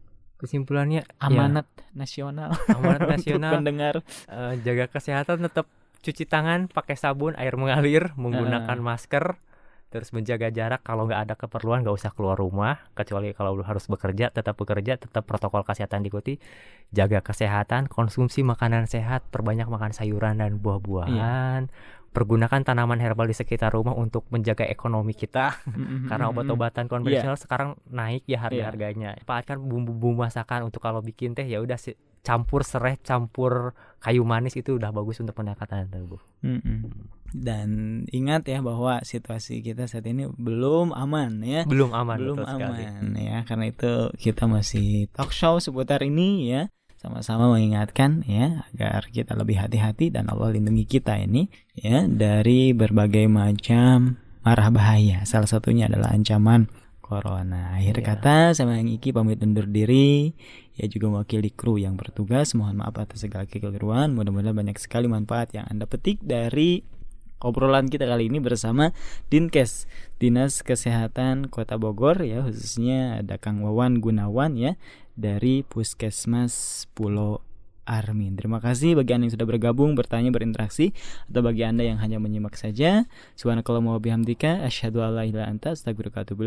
[0.42, 2.50] kesimpulannya ya, Amanat nasional.
[2.66, 4.02] amanat nasional pendengar.
[4.26, 5.70] eh, jaga kesehatan tetap
[6.02, 8.82] cuci tangan pakai sabun air mengalir menggunakan Heeh.
[8.82, 9.38] masker
[9.92, 14.32] terus menjaga jarak kalau nggak ada keperluan nggak usah keluar rumah kecuali kalau harus bekerja
[14.32, 16.40] tetap bekerja tetap protokol kesehatan diikuti.
[16.96, 21.68] Jaga kesehatan konsumsi makanan sehat perbanyak makan sayuran dan buah-buahan.
[22.12, 25.56] Pergunakan tanaman herbal di sekitar rumah untuk menjaga ekonomi kita.
[26.12, 31.64] Karena obat-obatan konvensional sekarang naik ya harga-harganya manfaatkan bumbu-bumbu masakan untuk kalau bikin teh ya
[31.64, 36.86] udah sih campur serai campur kayu manis itu udah bagus untuk pendekatan tubuh Mm-mm.
[37.32, 41.64] Dan ingat ya bahwa situasi kita saat ini belum aman ya.
[41.64, 42.84] Belum aman, Belum betul sekali.
[42.84, 43.38] aman ya.
[43.48, 46.68] Karena itu kita masih talk show seputar ini ya.
[47.02, 53.26] Sama-sama mengingatkan ya agar kita lebih hati-hati dan Allah lindungi kita ini ya dari berbagai
[53.26, 55.26] macam marah bahaya.
[55.26, 56.70] Salah satunya adalah ancaman
[57.02, 57.74] corona.
[57.76, 60.32] Akhir kata sama yang Iki pamit undur diri.
[60.78, 62.54] Ya juga mewakili kru yang bertugas.
[62.54, 64.14] Mohon maaf atas segala kekeliruan.
[64.14, 66.86] Mudah-mudahan banyak sekali manfaat yang Anda petik dari
[67.42, 68.96] obrolan kita kali ini bersama
[69.34, 69.90] Dinkes
[70.22, 74.78] Dinas Kesehatan Kota Bogor ya khususnya ada Kang Wawan Gunawan ya
[75.18, 77.42] dari Puskesmas Pulau
[77.86, 78.38] Armin.
[78.38, 80.96] Terima kasih bagi Anda yang sudah bergabung, bertanya, berinteraksi
[81.28, 83.10] atau bagi Anda yang hanya menyimak saja.
[83.36, 86.44] Subhanakallah wa bihamdika asyhadu alla ilaha anta astaghfiruka wa atubu.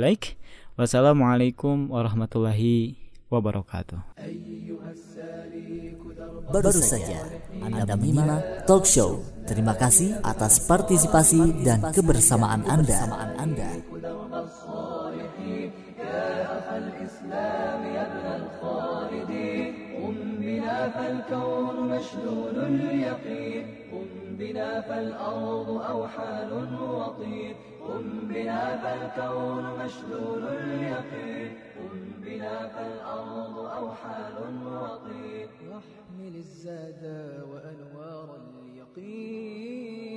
[0.78, 4.01] Wassalamualaikum warahmatullahi wabarakatuh.
[6.49, 7.29] Baru saja
[7.61, 9.21] Anda menyimak talk show.
[9.45, 13.05] Terima kasih atas partisipasi dan kebersamaan Anda.
[20.89, 23.82] فالكون مشلول اليقين
[24.38, 27.54] بنا فالأرض أوحال وطين
[27.88, 34.34] قم بنا فالكون مشلول اليقين قم بنا فالأرض أوحال
[34.66, 37.02] وطين واحمل الزاد
[37.50, 38.28] وأنوار
[38.62, 40.13] اليقين.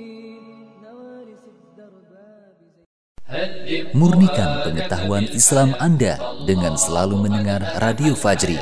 [3.92, 6.16] Murnikan pengetahuan Islam Anda
[6.48, 8.56] dengan selalu mendengar Radio Fajri.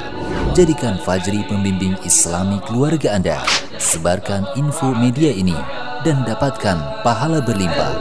[0.58, 3.46] Jadikan Fajri pembimbing islami keluarga Anda.
[3.78, 5.54] Sebarkan info media ini
[6.02, 7.94] dan dapatkan pahala berlimpah.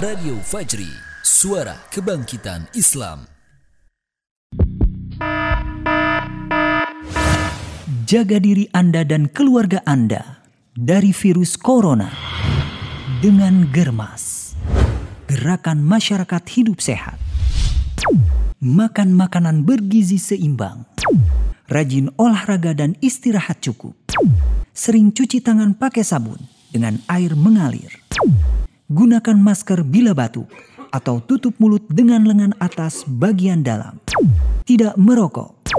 [0.00, 0.88] Radio Fajri,
[1.20, 3.28] suara kebangkitan Islam.
[8.08, 10.40] Jaga diri Anda dan keluarga Anda
[10.72, 12.41] dari virus corona
[13.22, 14.58] dengan Germas.
[15.30, 17.22] Gerakan masyarakat hidup sehat.
[18.58, 20.82] Makan makanan bergizi seimbang.
[21.70, 23.94] Rajin olahraga dan istirahat cukup.
[24.74, 27.94] Sering cuci tangan pakai sabun dengan air mengalir.
[28.90, 30.50] Gunakan masker bila batuk
[30.90, 34.02] atau tutup mulut dengan lengan atas bagian dalam.
[34.66, 35.70] Tidak merokok.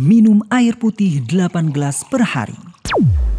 [0.00, 2.56] Minum air putih 8 gelas per hari.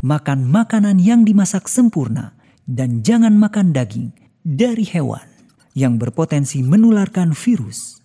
[0.06, 2.37] Makan makanan yang dimasak sempurna
[2.68, 4.12] dan jangan makan daging
[4.44, 5.24] dari hewan
[5.72, 8.04] yang berpotensi menularkan virus.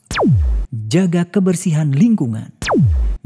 [0.70, 2.54] Jaga kebersihan lingkungan.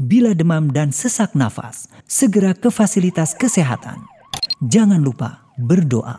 [0.01, 4.01] Bila demam dan sesak nafas, segera ke fasilitas kesehatan.
[4.57, 6.17] Jangan lupa berdoa.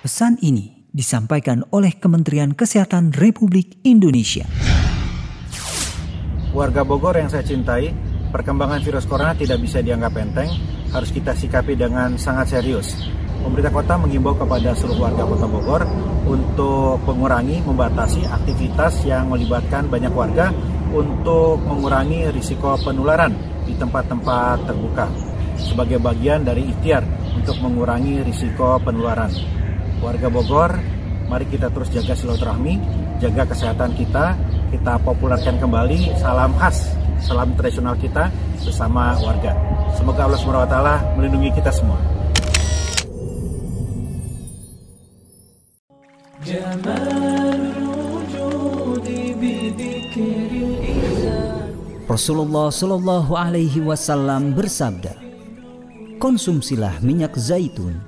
[0.00, 4.48] Pesan ini disampaikan oleh Kementerian Kesehatan Republik Indonesia.
[6.52, 7.92] Warga Bogor yang saya cintai,
[8.28, 10.52] perkembangan virus corona tidak bisa dianggap enteng,
[10.92, 12.92] harus kita sikapi dengan sangat serius.
[13.42, 15.82] Pemerintah kota mengimbau kepada seluruh warga kota Bogor
[16.30, 20.54] untuk mengurangi, membatasi aktivitas yang melibatkan banyak warga
[20.94, 23.34] untuk mengurangi risiko penularan
[23.66, 25.06] di tempat-tempat terbuka
[25.58, 27.02] sebagai bagian dari ikhtiar
[27.34, 29.30] untuk mengurangi risiko penularan.
[29.98, 30.78] Warga Bogor,
[31.26, 32.78] mari kita terus jaga silaturahmi,
[33.18, 34.38] jaga kesehatan kita,
[34.70, 38.30] kita populerkan kembali salam khas, salam tradisional kita
[38.62, 39.54] bersama warga.
[39.94, 40.76] Semoga Allah SWT
[41.18, 42.21] melindungi kita semua.
[52.10, 55.14] Rasulullah Shallallahu Alaihi Wasallam bersabda,
[56.18, 58.02] konsumsilah minyak zaitun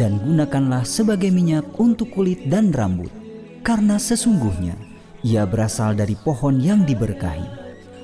[0.00, 3.12] dan gunakanlah sebagai minyak untuk kulit dan rambut,
[3.60, 4.80] karena sesungguhnya
[5.20, 7.44] ia berasal dari pohon yang diberkahi.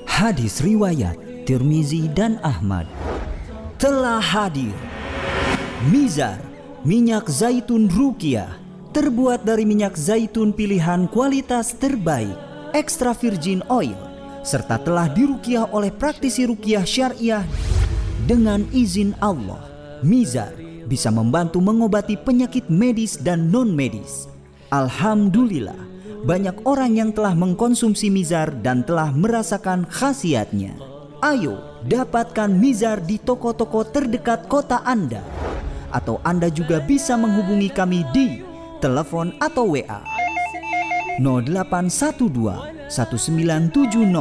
[0.05, 1.17] Hadis riwayat
[1.49, 2.85] Tirmizi dan Ahmad
[3.81, 4.77] telah hadir.
[5.89, 6.37] Mizar,
[6.85, 8.62] minyak zaitun rukiah,
[8.93, 12.37] terbuat dari minyak zaitun pilihan kualitas terbaik,
[12.77, 13.97] extra virgin oil,
[14.45, 17.41] serta telah dirukiah oleh praktisi rukiah syariah
[18.29, 19.65] dengan izin Allah.
[20.05, 20.53] Mizar
[20.85, 24.29] bisa membantu mengobati penyakit medis dan non-medis.
[24.69, 25.79] Alhamdulillah,
[26.21, 30.77] banyak orang yang telah mengkonsumsi mizar dan telah merasakan khasiatnya.
[31.23, 35.23] Ayo, dapatkan mizar di toko-toko terdekat kota Anda
[35.89, 38.52] atau Anda juga bisa menghubungi kami di
[38.83, 40.03] telepon atau WA
[41.23, 44.11] 0812 1970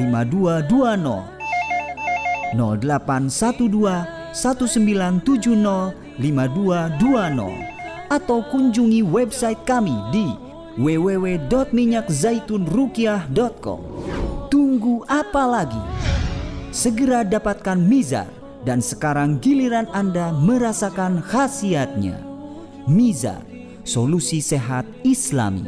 [0.00, 10.32] 5220 0812 1970 5220 atau kunjungi website kami di
[10.80, 13.80] www.minyakzaitunrukiah.com.
[14.48, 15.84] Tunggu apa lagi?
[16.72, 18.32] Segera dapatkan Mizar
[18.64, 22.16] dan sekarang giliran Anda merasakan khasiatnya.
[22.88, 23.44] Mizar,
[23.88, 25.64] Solusi Sehat Islami.